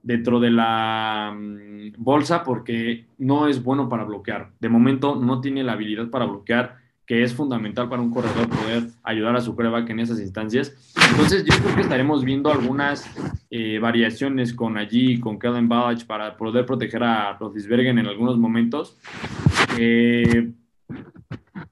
[0.03, 4.51] dentro de la mm, bolsa porque no es bueno para bloquear.
[4.59, 6.82] De momento no tiene la habilidad para bloquear
[7.12, 10.75] que es fundamental para un corredor poder ayudar a su coreback en esas instancias.
[11.11, 13.05] Entonces, yo creo que estaremos viendo algunas
[13.51, 18.96] eh, variaciones con allí, con Kellen Ballage, para poder proteger a Roethlisberger en algunos momentos.
[19.79, 20.53] Eh,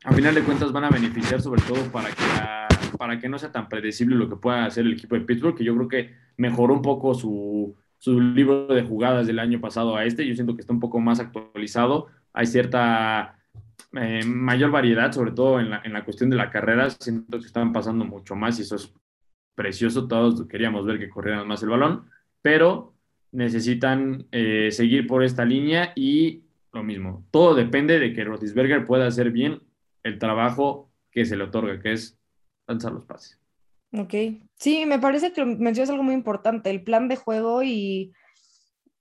[0.04, 3.50] a final de cuentas, van a beneficiar sobre todo para que, para que no sea
[3.50, 6.74] tan predecible lo que pueda hacer el equipo de Pittsburgh, que yo creo que mejoró
[6.74, 10.26] un poco su, su libro de jugadas del año pasado a este.
[10.26, 12.08] Yo siento que está un poco más actualizado.
[12.34, 13.39] Hay cierta
[13.92, 16.90] eh, mayor variedad, sobre todo en la, en la, cuestión de la carrera.
[16.90, 18.92] Siento que están pasando mucho más y eso es
[19.54, 20.06] precioso.
[20.08, 22.08] Todos queríamos ver que corrieran más el balón,
[22.42, 22.94] pero
[23.32, 27.24] necesitan eh, seguir por esta línea y lo mismo.
[27.30, 29.62] Todo depende de que Rotisberger pueda hacer bien
[30.02, 32.18] el trabajo que se le otorga, que es
[32.66, 33.38] lanzar los pases.
[33.92, 34.14] Ok,
[34.54, 38.12] sí, me parece que mencionas algo muy importante, el plan de juego y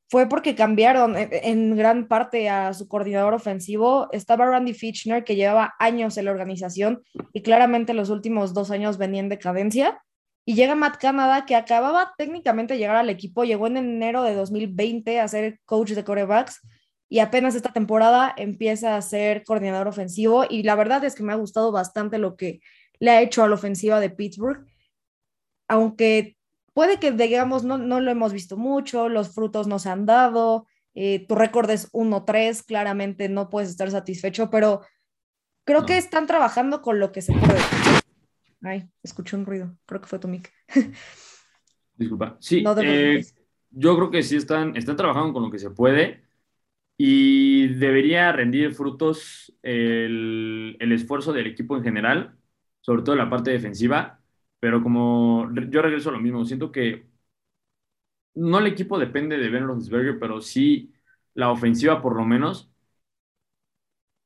[0.10, 4.10] fue porque cambiaron e, e, en gran parte a su coordinador ofensivo.
[4.12, 8.98] Estaba Randy Fitchner, que llevaba años en la organización y claramente los últimos dos años
[8.98, 10.02] venía en decadencia.
[10.45, 14.34] Y llega Matt Canada, que acababa técnicamente de llegar al equipo, llegó en enero de
[14.34, 16.60] 2020 a ser coach de corebacks
[17.08, 20.45] y apenas esta temporada empieza a ser coordinador ofensivo.
[20.50, 22.62] Y la verdad es que me ha gustado bastante lo que
[23.00, 24.65] le ha hecho a la ofensiva de Pittsburgh.
[25.67, 26.36] Aunque
[26.74, 30.68] puede que, digamos, no, no lo hemos visto mucho, los frutos no se han dado,
[30.96, 34.82] eh, tu récord es 1-3, claramente no puedes estar satisfecho, pero
[35.66, 37.60] creo que están trabajando con lo que se puede.
[38.62, 40.52] Ay, escuché un ruido, creo que fue tu mic.
[41.96, 43.26] Disculpa, sí, eh,
[43.72, 46.24] yo creo que sí están, están trabajando con lo que se puede
[46.98, 52.38] y debería rendir frutos el, el esfuerzo del equipo en general,
[52.82, 54.19] sobre todo la parte defensiva,
[54.60, 57.06] pero como yo regreso a lo mismo, siento que
[58.36, 60.93] no el equipo depende de Ben Roethlisberger, pero sí
[61.34, 62.69] la ofensiva por lo menos.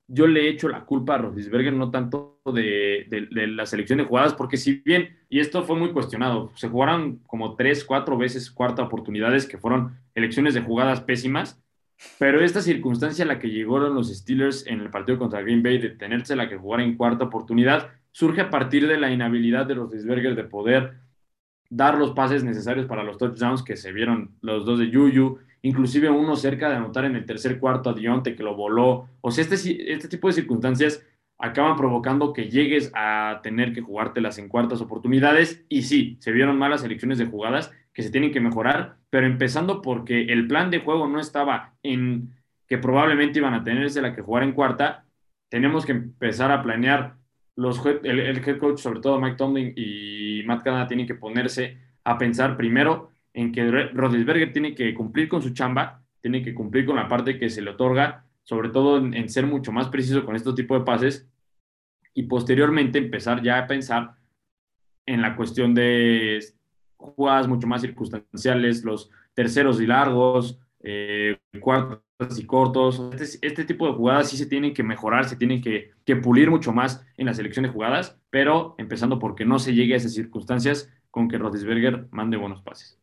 [0.08, 4.34] Yo le he hecho la culpa a Roethlisberger, no tanto de, la selección de jugadas,
[4.34, 8.84] porque si bien, y esto fue muy cuestionado, se jugaron como tres, cuatro veces cuarta
[8.84, 11.62] oportunidades que fueron elecciones de jugadas pésimas,
[12.20, 15.78] pero esta circunstancia a la que llegaron los Steelers en el partido contra Green Bay
[15.80, 19.76] de tenerse la que jugar en cuarta oportunidad, surge a partir de la inhabilidad de
[19.76, 20.94] los Roethlisberger de poder
[21.70, 26.10] dar los pases necesarios para los touchdowns que se vieron los dos de Yuyu, inclusive
[26.10, 29.10] uno cerca de anotar en el tercer cuarto a Dionte que lo voló.
[29.22, 31.04] O sea, este, este tipo de circunstancias
[31.40, 35.66] acaban provocando que llegues a tener que jugártelas en cuartas oportunidades.
[35.68, 39.82] Y sí, se vieron malas elecciones de jugadas que se tienen que mejorar, pero empezando
[39.82, 42.34] porque el plan de juego no estaba en
[42.68, 45.06] que probablemente iban a tenerse la que jugar en cuarta,
[45.50, 47.18] tenemos que empezar a planear
[47.56, 51.78] los, el, el head coach, sobre todo Mike Tomlin y Matt Canada, tienen que ponerse
[52.04, 56.86] a pensar primero en que Rodlisberger tiene que cumplir con su chamba, tiene que cumplir
[56.86, 60.36] con la parte que se le otorga, sobre todo en, ser mucho más preciso con
[60.36, 61.28] este tipo de pases
[62.14, 64.16] y posteriormente empezar ya a pensar
[65.06, 66.40] en la cuestión de
[66.98, 72.04] jugadas mucho más circunstanciales, los terceros y largos, eh, cuartos
[72.38, 73.02] y cortos.
[73.20, 76.50] Este, este, tipo de jugadas sí se tienen que mejorar, se tienen que, que, pulir
[76.50, 80.14] mucho más en la selección de jugadas, pero empezando porque no se llegue a esas
[80.14, 83.00] circunstancias con que Rodisberger mande buenos pases.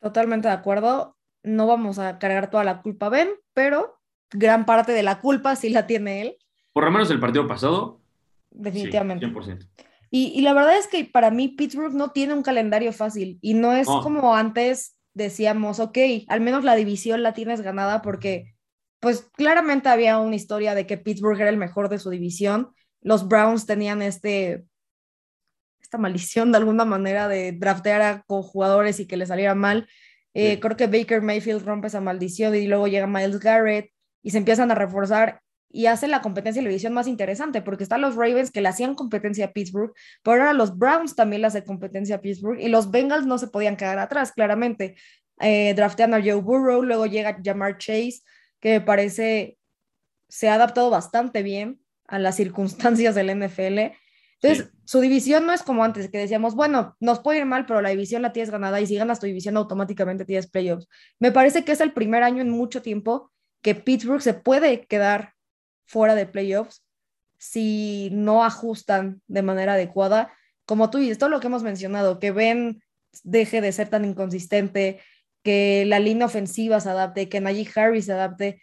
[0.00, 1.16] Totalmente de acuerdo.
[1.42, 3.98] No vamos a cargar toda la culpa a Ben, pero
[4.30, 6.36] gran parte de la culpa sí la tiene él.
[6.72, 8.00] Por lo menos el partido pasado.
[8.50, 9.26] Definitivamente.
[9.26, 9.68] 100%.
[10.10, 13.54] Y, y, la verdad es que para mí Pittsburgh no tiene un calendario fácil y
[13.54, 15.98] no es como antes decíamos, ok,
[16.28, 18.54] al menos la división la tienes ganada porque
[19.00, 22.72] pues claramente había una historia de que Pittsburgh era el mejor de su división.
[23.00, 24.64] Los Browns tenían este
[25.80, 29.88] esta maldición de alguna manera de draftear a jugadores y que le saliera mal.
[30.32, 33.90] Eh, creo que Baker Mayfield rompe esa maldición y luego llega Miles Garrett
[34.22, 35.42] y se empiezan a reforzar
[35.74, 38.68] y hacen la competencia de la división más interesante, porque están los Ravens que le
[38.68, 42.68] hacían competencia a Pittsburgh, pero ahora los Browns también le hacen competencia a Pittsburgh y
[42.68, 44.94] los Bengals no se podían quedar atrás, claramente.
[45.40, 48.20] Eh, draftean a Joe Burrow, luego llega Jamar Chase,
[48.60, 49.58] que me parece
[50.28, 53.96] se ha adaptado bastante bien a las circunstancias del NFL.
[54.40, 57.82] Entonces, su división no es como antes, que decíamos, bueno, nos puede ir mal, pero
[57.82, 60.86] la división la tienes ganada y si ganas tu división automáticamente tienes playoffs.
[61.18, 65.33] Me parece que es el primer año en mucho tiempo que Pittsburgh se puede quedar
[65.86, 66.84] fuera de playoffs
[67.38, 70.32] si no ajustan de manera adecuada.
[70.64, 72.82] Como tú dices, todo lo que hemos mencionado, que Ben
[73.22, 75.00] deje de ser tan inconsistente,
[75.42, 78.62] que la línea ofensiva se adapte, que Najee Harris se adapte,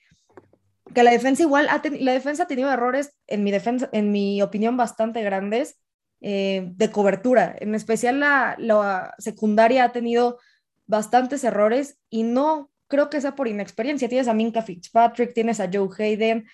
[0.93, 4.41] que la defensa igual, ha la defensa ha tenido errores, en mi, defensa, en mi
[4.41, 5.77] opinión, bastante grandes
[6.19, 7.55] eh, de cobertura.
[7.59, 10.39] En especial la, la secundaria ha tenido
[10.87, 14.09] bastantes errores y no creo que sea por inexperiencia.
[14.09, 16.45] Tienes a Minka Fitzpatrick, tienes a Joe Hayden,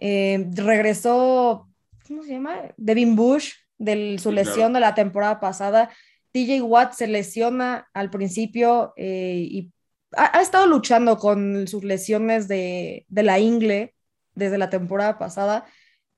[0.00, 1.68] eh, regresó,
[2.08, 2.56] ¿cómo se llama?
[2.76, 5.90] Devin Bush, de su lesión de la temporada pasada.
[6.32, 9.72] TJ Watt se lesiona al principio eh, y
[10.16, 13.94] ha, estado luchando con sus lesiones de, de, la ingle
[14.34, 15.66] desde la temporada pasada,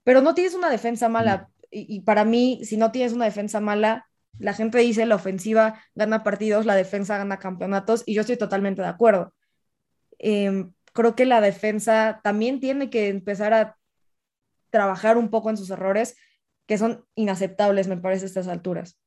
[0.04, 1.48] pero no tienes una defensa mala.
[1.70, 4.06] Y para mí, si no tienes una defensa mala,
[4.38, 8.82] la gente dice la ofensiva gana partidos, la defensa gana campeonatos y yo estoy totalmente
[8.82, 9.32] de acuerdo.
[10.18, 13.76] Em, creo que la defensa también tiene que empezar a
[14.70, 16.16] trabajar un poco en sus errores,
[16.66, 18.98] que son inaceptables, me parece, a estas alturas.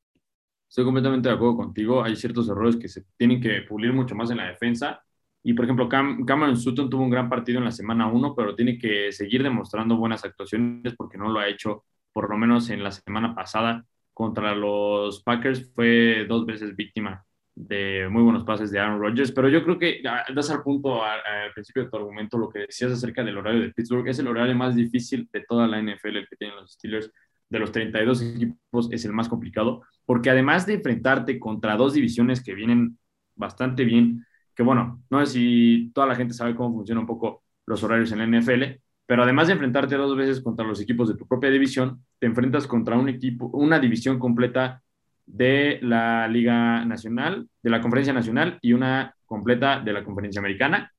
[0.68, 2.02] Estoy completamente de acuerdo contigo.
[2.02, 5.02] Hay ciertos errores que se tienen que pulir mucho más en la defensa.
[5.42, 8.78] Y, por ejemplo, Cameron Sutton tuvo un gran partido en la semana 1, pero tiene
[8.78, 12.90] que seguir demostrando buenas actuaciones porque no lo ha hecho, por lo menos en la
[12.90, 17.25] semana pasada contra los Packers fue dos veces víctima
[17.56, 21.52] de muy buenos pases de Aaron Rodgers, pero yo creo que das al punto al
[21.54, 24.54] principio de tu argumento lo que decías acerca del horario de Pittsburgh, es el horario
[24.54, 27.10] más difícil de toda la NFL el que tienen los Steelers,
[27.48, 32.42] de los 32 equipos es el más complicado, porque además de enfrentarte contra dos divisiones
[32.42, 32.98] que vienen
[33.34, 37.42] bastante bien, que bueno, no sé si toda la gente sabe cómo funcionan un poco
[37.64, 41.16] los horarios en la NFL, pero además de enfrentarte dos veces contra los equipos de
[41.16, 44.82] tu propia división, te enfrentas contra un equipo, una división completa
[45.26, 50.92] de la Liga Nacional, de la Conferencia Nacional y una completa de la Conferencia Americana.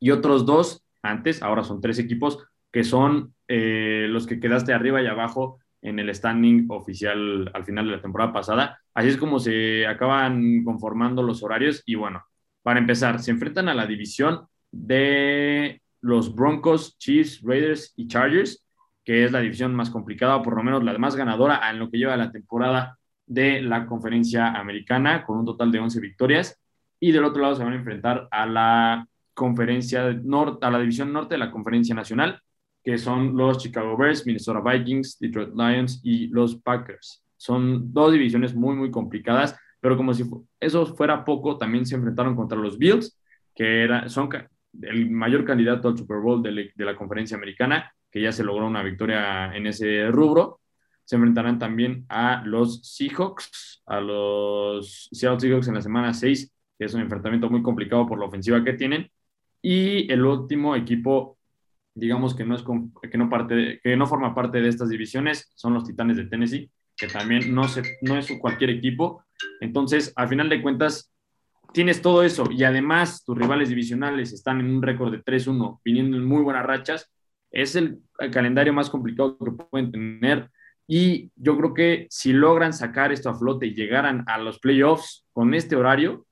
[0.00, 2.38] Y otros dos antes, ahora son tres equipos,
[2.70, 7.86] que son eh, los que quedaste arriba y abajo en el standing oficial al final
[7.86, 8.78] de la temporada pasada.
[8.94, 11.82] Así es como se acaban conformando los horarios.
[11.84, 12.24] Y bueno,
[12.62, 18.64] para empezar, se enfrentan a la división de los Broncos, Chiefs, Raiders y Chargers,
[19.04, 21.90] que es la división más complicada, o por lo menos la más ganadora en lo
[21.90, 22.98] que lleva la temporada
[23.32, 26.58] de la conferencia americana, con un total de 11 victorias.
[27.00, 31.12] Y del otro lado se van a enfrentar a la conferencia norte, a la división
[31.12, 32.40] norte de la conferencia nacional,
[32.82, 37.24] que son los Chicago Bears, Minnesota Vikings, Detroit Lions y los Packers.
[37.36, 40.24] Son dos divisiones muy, muy complicadas, pero como si
[40.60, 43.18] eso fuera poco, también se enfrentaron contra los Bills,
[43.54, 44.28] que era, son
[44.80, 48.82] el mayor candidato al Super Bowl de, la conferencia americana, que ya se logró una
[48.82, 50.60] victoria en ese rubro.
[51.04, 56.84] Se enfrentarán también a los Seahawks, a los Seattle Seahawks en la semana 6, que
[56.84, 59.10] es un enfrentamiento muy complicado por la ofensiva que tienen.
[59.60, 61.38] Y el último equipo,
[61.94, 62.64] digamos que no, es,
[63.10, 66.70] que no, parte que no forma parte de estas divisiones, son los Titanes de Tennessee,
[66.96, 69.24] que también no, se, no es cualquier equipo.
[69.60, 71.12] Entonces, al final de cuentas,
[71.72, 76.16] tienes todo eso y además tus rivales divisionales están en un récord de 3-1, viniendo
[76.16, 77.10] en muy buenas rachas,
[77.50, 78.00] es el,
[78.30, 80.50] calendario más complicado que pueden tener.
[80.86, 85.24] Y yo creo que si logran sacar esto a flote y llegaran a los playoffs
[85.32, 86.26] con este horario,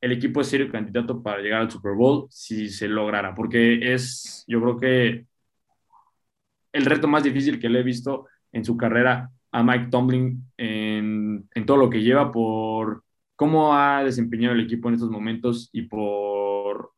[0.00, 4.44] el equipo es serio candidato para llegar al Super Bowl si se lograra, porque es,
[4.46, 5.26] yo creo que
[6.72, 11.48] el reto más difícil que le he visto en su carrera a Mike Tomlin en,
[11.54, 13.04] en todo lo que lleva por
[13.34, 16.92] cómo ha desempeñado el equipo en estos momentos y por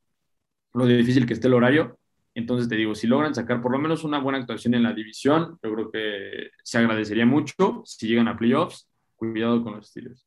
[0.73, 2.00] lo difícil que esté el horario.
[2.35, 5.59] Entonces te digo, si logran sacar por lo menos una buena actuación en la división,
[5.63, 8.89] yo creo que se agradecería mucho si llegan a playoffs.
[9.17, 10.27] Cuidado con los Steelers.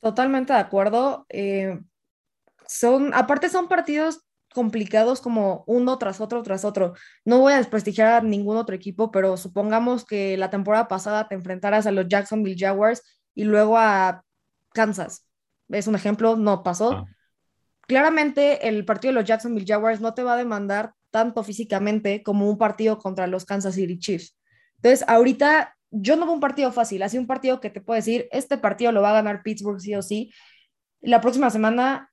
[0.00, 1.26] Totalmente de acuerdo.
[1.28, 1.78] Eh,
[2.66, 4.22] son, aparte son partidos
[4.52, 6.94] complicados como uno tras otro tras otro.
[7.24, 11.34] No voy a desprestigiar a ningún otro equipo, pero supongamos que la temporada pasada te
[11.34, 13.02] enfrentaras a los Jacksonville Jaguars
[13.34, 14.24] y luego a
[14.72, 15.26] Kansas.
[15.68, 16.92] Es un ejemplo, no pasó.
[16.92, 17.04] Ah.
[17.86, 22.48] Claramente el partido de los Jacksonville Jaguars no te va a demandar tanto físicamente como
[22.48, 24.36] un partido contra los Kansas City Chiefs.
[24.76, 28.28] Entonces, ahorita yo no veo un partido fácil, así un partido que te puedo decir,
[28.32, 30.32] este partido lo va a ganar Pittsburgh sí o sí.
[31.00, 32.12] La próxima semana,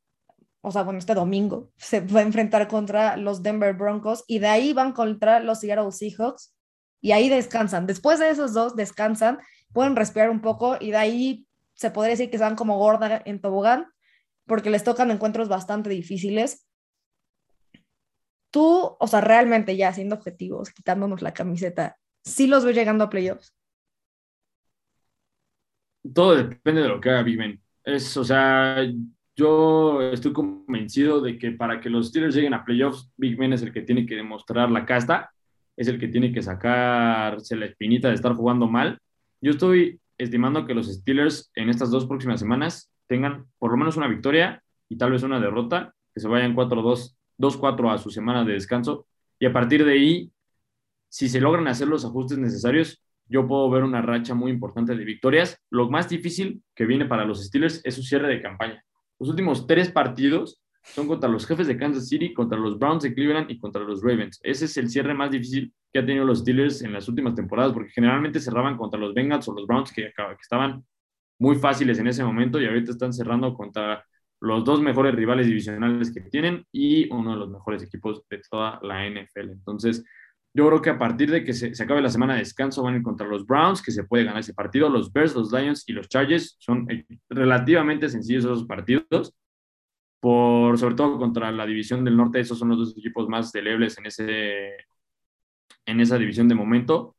[0.62, 4.48] o sea, bueno, este domingo, se va a enfrentar contra los Denver Broncos y de
[4.48, 6.56] ahí van contra los Seattle Seahawks
[7.02, 7.88] y ahí descansan.
[7.88, 9.40] Después de esos dos, descansan,
[9.74, 13.42] pueden respirar un poco y de ahí se podría decir que van como gorda en
[13.42, 13.88] tobogán,
[14.46, 16.68] porque les tocan encuentros bastante difíciles.
[18.52, 23.10] Tú, o sea, realmente ya siendo objetivos, quitándonos la camiseta, ¿sí los ves llegando a
[23.10, 23.56] playoffs?
[26.14, 27.62] Todo depende de lo que haga Big Ben.
[27.84, 28.86] Es, o sea,
[29.36, 33.64] yo estoy convencido de que para que los Steelers lleguen a playoffs, Big Ben es
[33.64, 35.32] el que tiene que demostrar la casta,
[35.76, 39.00] es el que tiene que sacarse la espinita de estar jugando mal.
[39.42, 43.96] Yo estoy estimando que los Steelers en estas dos próximas semanas tengan por lo menos
[43.96, 48.44] una victoria y tal vez una derrota, que se vayan 4-2, 2-4 a su semana
[48.44, 49.06] de descanso.
[49.38, 50.32] Y a partir de ahí,
[51.10, 55.06] si se logran hacer los ajustes necesarios, yo puedo ver una racha muy importante de
[55.06, 55.60] victorias.
[55.70, 58.84] Lo más difícil que viene para los Steelers es su cierre de campaña.
[59.20, 63.14] Los últimos tres partidos son contra los jefes de Kansas City, contra los Browns de
[63.14, 64.40] Cleveland y contra los Ravens.
[64.42, 67.74] Ese es el cierre más difícil que han tenido los Steelers en las últimas temporadas,
[67.74, 70.84] porque generalmente cerraban contra los Bengals o los Browns, que, que estaban
[71.40, 74.06] muy fáciles en ese momento y ahorita están cerrando contra
[74.40, 78.80] los dos mejores rivales divisionales que tienen y uno de los mejores equipos de toda
[78.84, 79.52] la NFL.
[79.52, 80.04] Entonces,
[80.54, 82.98] yo creo que a partir de que se, acabe la semana de descanso van a
[82.98, 84.90] ir contra los Browns, que se puede ganar ese partido.
[84.90, 89.34] Los Bears, los Lions y los Chargers son eh, relativamente sencillos esos partidos
[90.24, 93.98] por sobre todo contra la división del norte, esos son los dos equipos más celebles
[93.98, 94.70] en, ese,
[95.86, 97.18] en esa división de momento.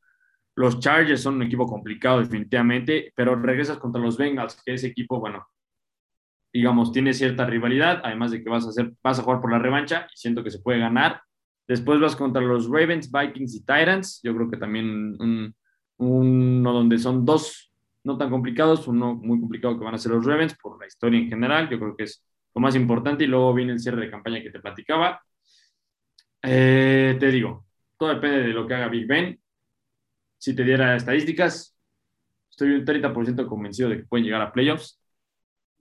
[0.55, 5.19] Los Chargers son un equipo complicado definitivamente, pero regresas contra los Bengals, que ese equipo,
[5.19, 5.45] bueno,
[6.53, 9.59] digamos, tiene cierta rivalidad, además de que vas a, hacer, vas a jugar por la
[9.59, 11.21] revancha y siento que se puede ganar.
[11.67, 14.21] Después vas contra los Ravens, Vikings y Titans.
[14.23, 15.53] Yo creo que también un,
[15.97, 17.73] uno donde son dos
[18.05, 21.19] no tan complicados, uno muy complicado que van a ser los Ravens por la historia
[21.19, 21.67] en general.
[21.69, 24.51] Yo creo que es lo más importante y luego viene el cierre de campaña que
[24.51, 25.21] te platicaba.
[26.41, 27.65] Eh, te digo,
[27.97, 29.37] todo depende de lo que haga Big Ben.
[30.45, 31.75] Si te diera estadísticas,
[32.51, 35.01] estoy un 30% convencido de que pueden llegar a playoffs,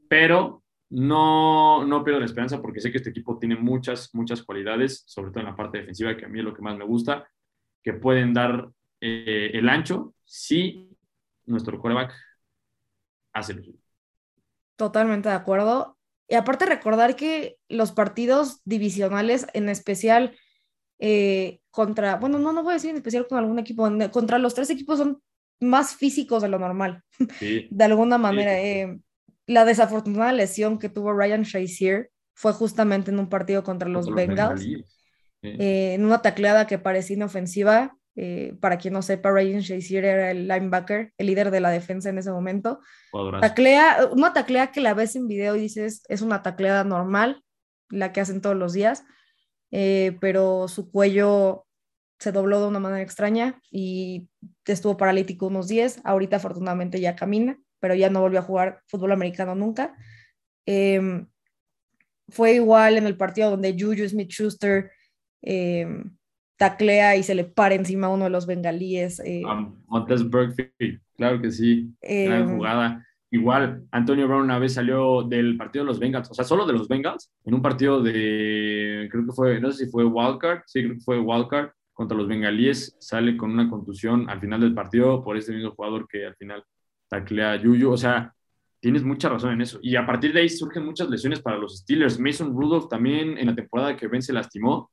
[0.08, 5.04] pero no, no pierdo la esperanza porque sé que este equipo tiene muchas, muchas cualidades,
[5.06, 7.30] sobre todo en la parte defensiva, que a mí es lo que más me gusta,
[7.82, 8.70] que pueden dar
[9.02, 10.88] eh, el ancho si
[11.44, 12.14] nuestro quarterback
[13.34, 13.80] hace lo suyo.
[14.76, 15.98] Totalmente de acuerdo.
[16.26, 20.34] Y aparte recordar que los partidos divisionales, en especial
[20.98, 24.54] eh, contra, bueno, no, no voy a decir en especial con algún equipo, contra los
[24.54, 25.20] tres equipos son
[25.60, 27.02] más físicos de lo normal,
[27.70, 28.60] de alguna manera.
[28.60, 28.98] Eh,
[29.46, 34.66] la desafortunada lesión que tuvo Ryan Shazier fue justamente en un partido contra los Bengals,
[35.42, 40.30] eh, en una tacleada que parecía inofensiva, eh, para quien no sepa, Ryan Shazier era
[40.30, 42.80] el linebacker, el líder de la defensa en ese momento.
[43.40, 47.42] Taclea, una taclea que la ves en video y dices, es una tacleada normal,
[47.90, 49.04] la que hacen todos los días,
[49.76, 51.66] eh, pero su cuello
[52.20, 54.28] se dobló de una manera extraña y
[54.64, 56.00] estuvo paralítico unos días.
[56.04, 59.96] Ahorita afortunadamente ya camina, pero ya no volvió a jugar fútbol americano nunca.
[60.64, 61.26] Em,
[62.28, 64.92] fue igual en el partido donde Juju Smith Schuster
[65.42, 66.16] em,
[66.56, 69.18] taclea y se le para encima a uno de los bengalíes.
[69.24, 69.42] Eh.
[69.88, 70.22] Montes
[71.16, 73.04] claro que sí, gran em, jugada.
[73.34, 76.72] Igual, Antonio Brown una vez salió del partido de los Bengals, o sea, solo de
[76.72, 80.84] los Bengals, en un partido de, creo que fue, no sé si fue Wildcard, sí,
[80.84, 85.24] creo que fue Wildcard, contra los bengalíes, sale con una contusión al final del partido
[85.24, 86.62] por este mismo jugador que al final
[87.08, 88.32] taclea a Yuyu, o sea,
[88.78, 89.80] tienes mucha razón en eso.
[89.82, 92.20] Y a partir de ahí surgen muchas lesiones para los Steelers.
[92.20, 94.92] Mason Rudolph también en la temporada que Ben se lastimó,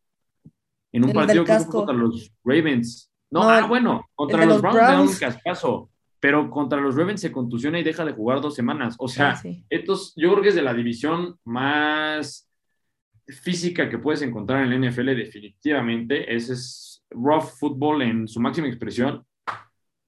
[0.92, 3.12] en un partido que contra los Ravens.
[3.30, 5.12] No, ah, bueno, contra los, Browns, Browns.
[5.12, 5.91] un cascazo,
[6.22, 8.95] pero contra los Ravens se contusiona y deja de jugar dos semanas.
[8.99, 12.47] O sea, ah, estos, yo creo que es de la división más
[13.28, 16.34] física que puedes encontrar en el NFL, definitivamente.
[16.34, 19.26] Ese es rough football en su máxima expresión.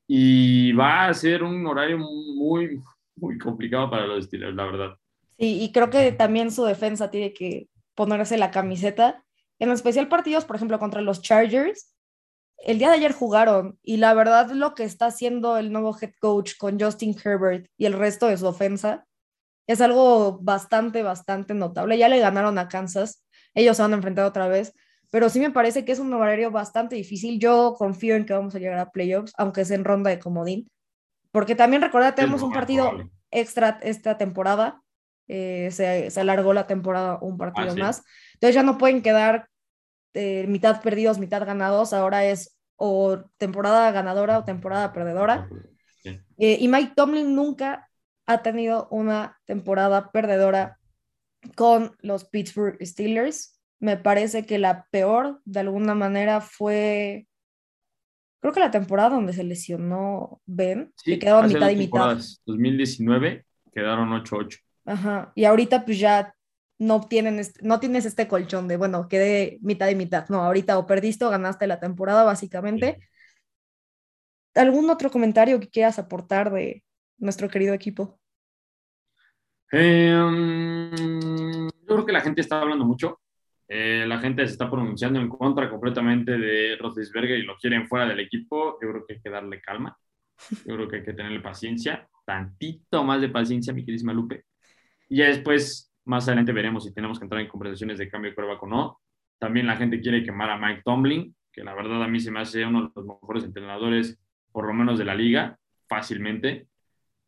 [0.08, 2.80] Y va a ser un horario muy,
[3.16, 4.98] muy complicado para los Steelers, la verdad.
[5.40, 9.24] Sí, y creo que también su defensa tiene que ponerse la camiseta
[9.58, 11.93] en especial partidos, por ejemplo, contra los Chargers,
[12.66, 16.14] el día de ayer jugaron y la verdad lo que está haciendo el nuevo head
[16.20, 19.06] coach con Justin Herbert y el resto de su ofensa
[19.68, 21.98] es algo bastante, bastante notable.
[21.98, 24.74] Ya le ganaron a Kansas, ellos se van a enfrentar otra vez,
[25.10, 27.40] pero sí me parece que es un horario bastante difícil.
[27.40, 30.70] Yo confío en que vamos a llegar a playoffs, aunque sea en ronda de comodín,
[31.32, 32.92] porque también recuerda, tenemos un partido
[33.30, 34.82] extra esta temporada,
[35.28, 38.04] eh, se, se, alargó la temporada un partido ah, más,
[38.34, 39.48] entonces ya no pueden quedar
[40.14, 45.48] eh, mitad perdidos, mitad ganados, ahora es o temporada ganadora o temporada perdedora.
[46.38, 47.90] Eh, y Mike Tomlin nunca
[48.26, 50.80] ha tenido una temporada perdedora
[51.56, 53.60] con los Pittsburgh Steelers.
[53.80, 57.28] Me parece que la peor, de alguna manera, fue,
[58.40, 62.18] creo que la temporada donde se lesionó Ben, que quedó a mitad y mitad.
[62.46, 64.60] 2019 quedaron 8-8.
[64.86, 66.33] Ajá, y ahorita pues ya
[66.80, 70.28] no, tienen no tienes este colchón de, bueno, quedé mitad y mitad.
[70.30, 73.00] No, ahorita o perdiste o ganaste la temporada, básicamente.
[74.56, 76.84] ¿Algún otro comentario que quieras aportar de
[77.18, 78.20] nuestro querido equipo?
[79.72, 80.92] Em,
[81.68, 83.20] yo creo que la gente está hablando mucho.
[83.68, 88.06] Eh, la gente se está pronunciando en contra completamente de Roethlisberger y lo quieren fuera
[88.06, 88.78] del equipo.
[88.82, 89.98] Yo creo que hay que darle calma.
[90.66, 94.46] Yo creo que hay que tenerle paciencia, tantito más de paciencia, mi queridísima Lupe.
[95.10, 98.36] Y ya después más adelante veremos si tenemos que entrar en conversaciones de cambio de
[98.36, 99.00] prueba o no.
[99.40, 102.40] También la gente quiere quemar a Mike Tomlin, que la verdad a mí se me
[102.40, 104.20] hace uno de los mejores entrenadores,
[104.52, 106.68] por lo menos de la liga, fácilmente.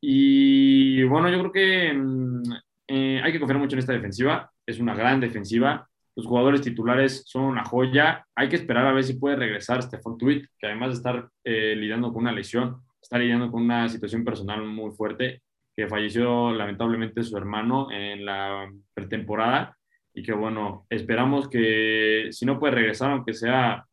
[0.02, 2.44] Y bueno, yo creo que mm,
[2.88, 4.52] eh, hay que confiar mucho en esta defensiva.
[4.66, 5.88] Es una gran defensiva.
[6.16, 8.26] Los jugadores titulares son una joya.
[8.36, 11.76] Hay que esperar a ver si puede regresar Stefan Tweet, que además de estar eh,
[11.76, 15.42] lidiando con una lesión, está lidiando con una situación personal muy fuerte
[15.76, 19.78] que falleció lamentablemente su hermano en la pretemporada
[20.14, 23.86] y que bueno, esperamos que si no puede regresar, aunque sea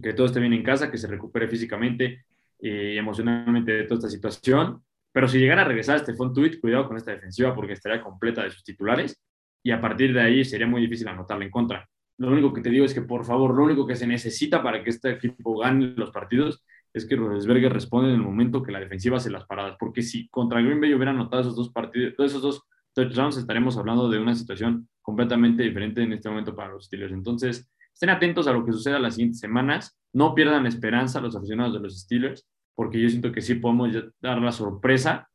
[0.00, 2.24] que todo esté bien en casa, que se recupere físicamente
[2.60, 4.82] y emocionalmente de toda esta situación.
[5.12, 8.42] Pero si llegara a regresar este fue tweet, cuidado con esta defensiva porque estaría completa
[8.42, 9.18] de sus titulares
[9.62, 11.88] y a partir de ahí sería muy difícil anotarle en contra.
[12.18, 14.82] Lo único que te digo es que por favor, lo único que se necesita para
[14.82, 16.64] que este equipo gane los partidos
[16.94, 20.28] es que Rodesberger responde en el momento que la defensiva hace las paradas, porque si
[20.28, 22.62] contra Green Bay hubiera anotado esos dos partidos, esos dos
[22.94, 27.12] touchdowns, estaremos hablando de una situación completamente diferente en este momento para los Steelers.
[27.12, 31.74] Entonces, estén atentos a lo que suceda las siguientes semanas, no pierdan esperanza los aficionados
[31.74, 33.90] de los Steelers, porque yo siento que sí podemos
[34.20, 35.28] dar la sorpresa.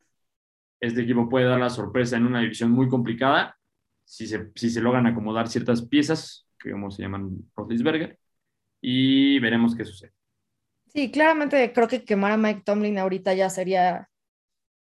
[0.80, 3.56] Este equipo puede dar la sorpresa en una división muy complicada
[4.04, 8.18] si se, si se logran acomodar ciertas piezas, que como se llaman Rodesberger,
[8.80, 10.19] y veremos qué sucede.
[10.92, 14.08] Sí, claramente creo que quemar a Mike Tomlin ahorita ya sería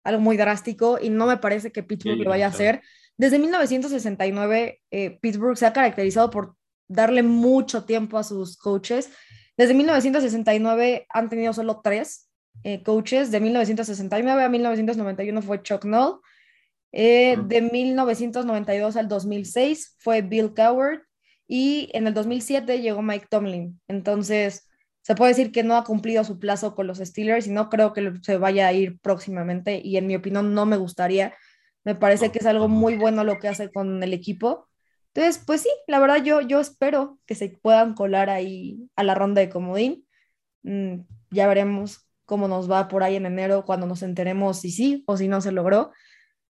[0.04, 2.82] algo muy drástico y no me parece que Pittsburgh lo vaya a hacer.
[3.18, 6.56] Desde 1969, eh, Pittsburgh se ha caracterizado por
[6.88, 9.12] darle mucho tiempo a sus coaches.
[9.56, 12.30] Desde 1969 han tenido solo tres
[12.64, 13.30] eh, coaches.
[13.30, 16.20] De 1969 a 1991 fue Chuck Noll.
[16.93, 21.02] Eh, de 1992 al 2006 fue Bill Coward.
[21.47, 23.80] Y en el 2007 llegó Mike Tomlin.
[23.88, 24.68] Entonces,
[25.02, 27.93] se puede decir que no ha cumplido su plazo con los Steelers y no creo
[27.93, 31.34] que se vaya a ir próximamente y en mi opinión no me gustaría.
[31.84, 34.68] Me parece que es algo muy bueno lo que hace con el equipo.
[35.14, 39.16] Entonces, pues sí, la verdad yo, yo espero que se puedan colar ahí a la
[39.16, 40.06] ronda de comodín.
[40.64, 45.04] Mm, ya veremos cómo nos va por ahí en enero cuando nos enteremos si sí
[45.08, 45.91] o si no se logró.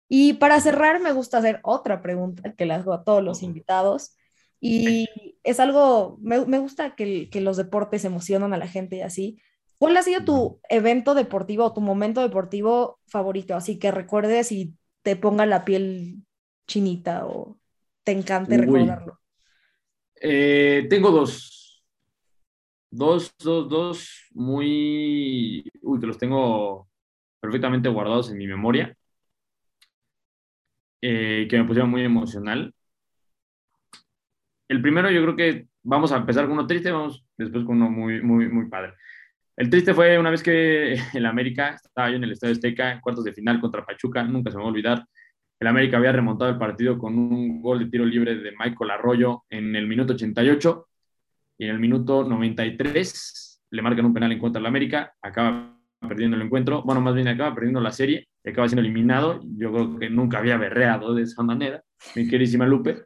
[0.08, 4.16] Y para cerrar, me gusta hacer otra pregunta que le hago a todos los invitados.
[4.60, 5.06] Y
[5.42, 9.38] es algo, me, me gusta que, que, los deportes emocionan a la gente y así.
[9.78, 13.54] ¿Cuál ha sido tu evento deportivo o tu momento deportivo favorito?
[13.54, 16.22] Así que recuerdes y te ponga la piel
[16.66, 17.58] chinita o
[18.02, 19.20] te encante recordarlo.
[20.20, 21.84] Eh, tengo dos.
[22.90, 26.88] dos, dos, dos muy, uy, que los tengo
[27.40, 28.96] perfectamente guardados en mi memoria,
[31.02, 32.74] eh, que me pusieron muy emocional.
[34.68, 37.90] El primero yo creo que vamos a empezar con uno triste, vamos después con uno
[37.90, 38.94] muy, muy, muy padre.
[39.56, 43.00] El triste fue una vez que el América estaba yo en el Estadio Azteca, en
[43.00, 45.06] cuartos de final contra Pachuca, nunca se me va a olvidar.
[45.58, 49.44] El América había remontado el partido con un gol de tiro libre de Michael Arroyo
[49.48, 50.86] en el minuto 88
[51.58, 56.36] y en el minuto 93 le marcan un penal en contra del América, acaba perdiendo
[56.36, 60.10] el encuentro, bueno, más bien acaba perdiendo la serie, acaba siendo eliminado, yo creo que
[60.10, 61.82] nunca había berreado de esa manera,
[62.14, 63.04] mi queridísima Lupe,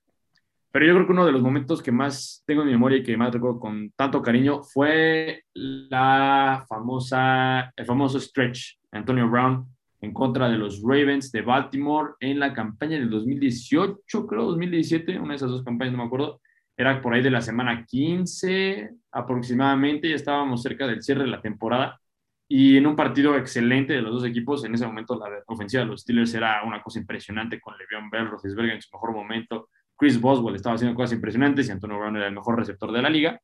[0.73, 3.03] pero yo creo que uno de los momentos que más tengo en mi memoria y
[3.03, 9.67] que más recuerdo con tanto cariño fue la famosa, el famoso stretch Antonio Brown
[10.01, 15.31] en contra de los Ravens de Baltimore en la campaña del 2018, creo, 2017, una
[15.31, 16.41] de esas dos campañas, no me acuerdo,
[16.77, 21.43] era por ahí de la semana 15 aproximadamente, ya estábamos cerca del cierre de la
[21.43, 22.01] temporada.
[22.49, 25.89] Y en un partido excelente de los dos equipos, en ese momento la ofensiva de
[25.91, 29.69] los Steelers era una cosa impresionante con Le'Veon Bell, Roethlisberger en su mejor momento,
[30.01, 33.11] Chris Boswell estaba haciendo cosas impresionantes y Antonio Brown era el mejor receptor de la
[33.11, 33.39] liga.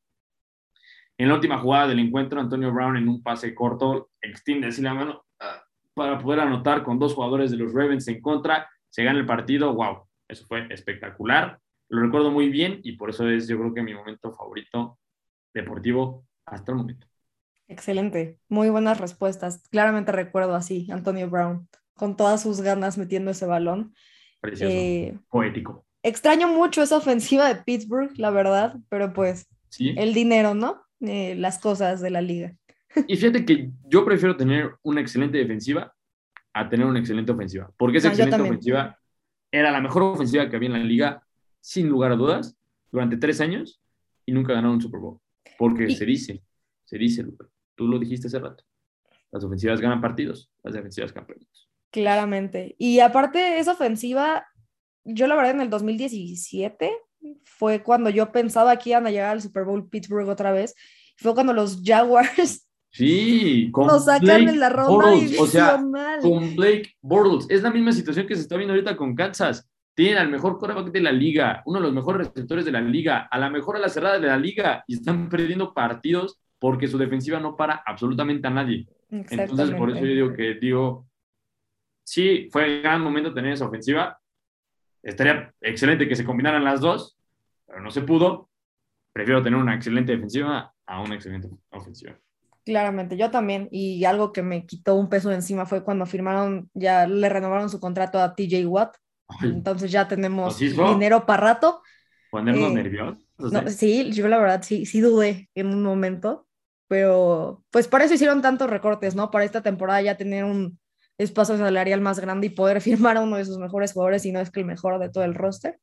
[1.15, 4.95] En la última jugada del encuentro, Antonio Brown en un pase corto extiende así la
[4.95, 8.67] mano ah, para poder anotar con dos jugadores de los Ravens en contra.
[8.89, 9.71] Se gana el partido.
[9.75, 10.07] ¡Wow!
[10.27, 11.59] Eso fue espectacular.
[11.89, 14.97] Lo recuerdo muy bien y por eso es yo creo que mi momento favorito
[15.53, 17.05] deportivo hasta el momento.
[17.67, 19.61] Excelente, muy buenas respuestas.
[19.69, 23.93] Claramente recuerdo así, Antonio Brown, con todas sus ganas metiendo ese balón.
[24.41, 25.86] Precioso, eh, poético.
[26.07, 29.45] Extraño mucho esa ofensiva de Pittsburgh, la verdad, pero pues
[29.77, 30.81] el dinero, ¿no?
[31.01, 32.55] Eh, las cosas de la liga.
[33.07, 35.93] Y fíjate que yo prefiero tener una excelente defensiva
[36.53, 38.97] a tener una excelente ofensiva, porque esa excelente ofensiva
[39.51, 41.23] era la mejor ofensiva que había en la liga,
[41.59, 42.55] sin lugar a dudas,
[42.89, 43.81] durante tres años
[44.25, 45.19] y nunca ganaron un Super Bowl.
[45.57, 46.41] Porque se dice,
[46.85, 47.25] se dice,
[47.75, 48.63] tú lo dijiste hace rato,
[49.29, 51.67] las ofensivas ganan partidos, las defensivas campeones.
[51.91, 52.75] Claramente.
[52.77, 54.47] Y aparte, esa ofensiva
[55.07, 56.91] yo la verdad en el 2017
[57.43, 60.75] fue cuando yo pensaba que iban a llegar al Super Bowl Pittsburgh otra vez.
[61.17, 65.79] Fue cuando los Jaguars Sí, con nos sacan en la ronda O sea,
[66.21, 67.45] con Blake Bortles.
[67.49, 69.69] Es la misma situación que se está viendo ahorita con Kansas.
[69.93, 73.27] Tienen al mejor quarterback de la liga, uno de los mejores receptores de la liga,
[73.29, 76.97] a la mejor a la cerrada de la liga y están perdiendo partidos porque su
[76.97, 78.87] defensiva no para absolutamente a nadie.
[79.09, 81.07] Entonces, por eso yo digo que digo,
[82.03, 84.19] sí, fue el gran momento tener esa ofensiva,
[85.07, 87.17] Estaría excelente que se combinaran las dos,
[87.65, 88.49] pero no se pudo.
[89.13, 92.19] Prefiero tener una excelente defensiva a una excelente ofensiva.
[92.65, 93.69] Claramente, yo también.
[93.71, 97.69] Y algo que me quitó un peso de encima fue cuando firmaron, ya le renovaron
[97.69, 98.97] su contrato a TJ Watt.
[99.43, 101.81] Entonces ya tenemos dinero para rato.
[102.29, 103.23] Ponernos eh, nerviosos.
[103.67, 106.47] sí, yo la verdad sí, sí dudé en un momento,
[106.89, 109.31] pero pues para eso hicieron tantos recortes, ¿no?
[109.31, 110.77] Para esta temporada ya tener un,
[111.17, 114.39] espacio salarial más grande y poder firmar a uno de sus mejores jugadores, y no
[114.39, 115.79] es que el mejor de todo el roster.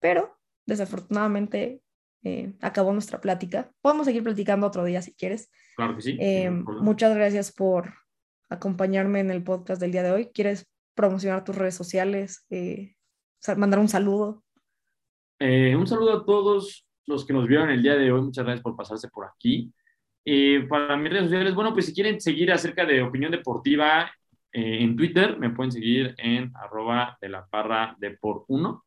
[0.00, 1.80] Pero desafortunadamente
[2.28, 3.70] eh, acabó nuestra plática.
[3.80, 5.48] Podemos seguir platicando otro día si quieres.
[5.76, 6.16] Claro que sí.
[6.20, 7.94] Eh, muchas gracias por
[8.48, 10.30] acompañarme en el podcast del día de hoy.
[10.34, 12.44] ¿Quieres promocionar tus redes sociales?
[12.50, 12.96] Eh,
[13.56, 14.42] mandar un saludo.
[15.38, 18.22] un saludo a todos los que nos vieron el día de hoy.
[18.22, 19.72] Muchas gracias por pasarse por aquí.
[20.68, 24.10] para mis redes sociales, bueno, pues si quieren seguir acerca de opinión deportiva,
[24.56, 28.86] eh, en Twitter me pueden seguir en arroba de la parra de por uno.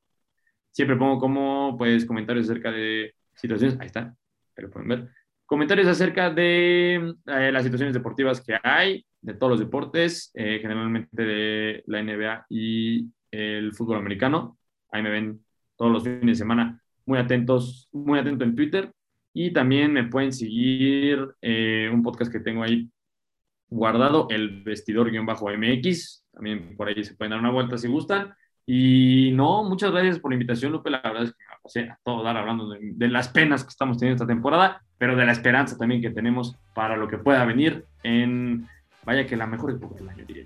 [0.72, 4.16] Siempre pongo como pues comentarios acerca de situaciones, ahí está,
[4.58, 5.10] lo pueden ver.
[5.46, 11.24] Comentarios acerca de eh, las situaciones deportivas que hay, de todos los deportes, eh, generalmente
[11.24, 14.58] de la NBA y el fútbol americano.
[14.92, 15.46] Ahí me ven
[15.78, 18.92] todos los fines de semana muy atentos, muy atento en Twitter.
[19.36, 21.20] Y también me pueden seguir
[21.94, 22.90] un podcast que tengo ahí
[23.70, 26.26] guardado, el vestidor-mx.
[26.32, 28.34] También por ahí se pueden dar una vuelta si gustan.
[28.66, 30.92] Y no, muchas gracias por la invitación, Lupe.
[30.92, 33.98] La verdad es que me pasé a todo dar hablando de, las penas que estamos
[33.98, 37.86] teniendo esta temporada, pero de la esperanza también que tenemos para lo que pueda venir
[38.04, 38.68] en,
[39.04, 40.46] vaya que la mejor época del año, diría.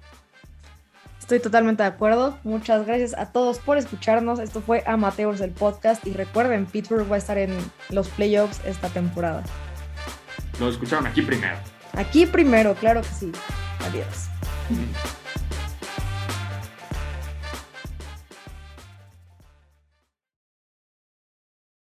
[1.20, 2.38] Estoy totalmente de acuerdo.
[2.44, 4.40] Muchas gracias a todos por escucharnos.
[4.40, 6.08] Esto fue Amateurs del podcast.
[6.08, 7.52] Y recuerden, Pittsburgh va a estar en
[7.90, 9.44] los playoffs esta temporada.
[10.62, 11.58] Lo escucharon aquí primero.
[11.94, 13.32] Aquí primero, claro que sí.
[13.88, 14.28] Adiós.